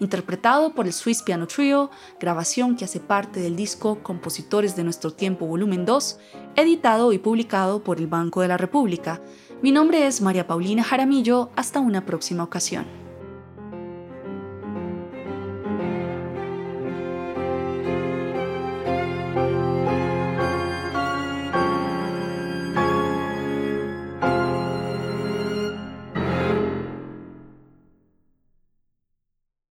interpretado 0.00 0.74
por 0.74 0.86
el 0.86 0.92
Swiss 0.92 1.22
Piano 1.22 1.46
Trio, 1.46 1.90
grabación 2.18 2.76
que 2.76 2.84
hace 2.84 2.98
parte 2.98 3.40
del 3.40 3.54
disco 3.54 4.02
Compositores 4.02 4.74
de 4.74 4.84
Nuestro 4.84 5.12
Tiempo 5.12 5.46
Volumen 5.46 5.86
2, 5.86 6.18
editado 6.56 7.12
y 7.12 7.18
publicado 7.18 7.84
por 7.84 7.98
el 7.98 8.08
Banco 8.08 8.40
de 8.40 8.48
la 8.48 8.56
República. 8.56 9.20
Mi 9.62 9.70
nombre 9.70 10.06
es 10.06 10.20
María 10.20 10.46
Paulina 10.46 10.82
Jaramillo, 10.82 11.50
hasta 11.54 11.80
una 11.80 12.04
próxima 12.04 12.42
ocasión. 12.42 13.09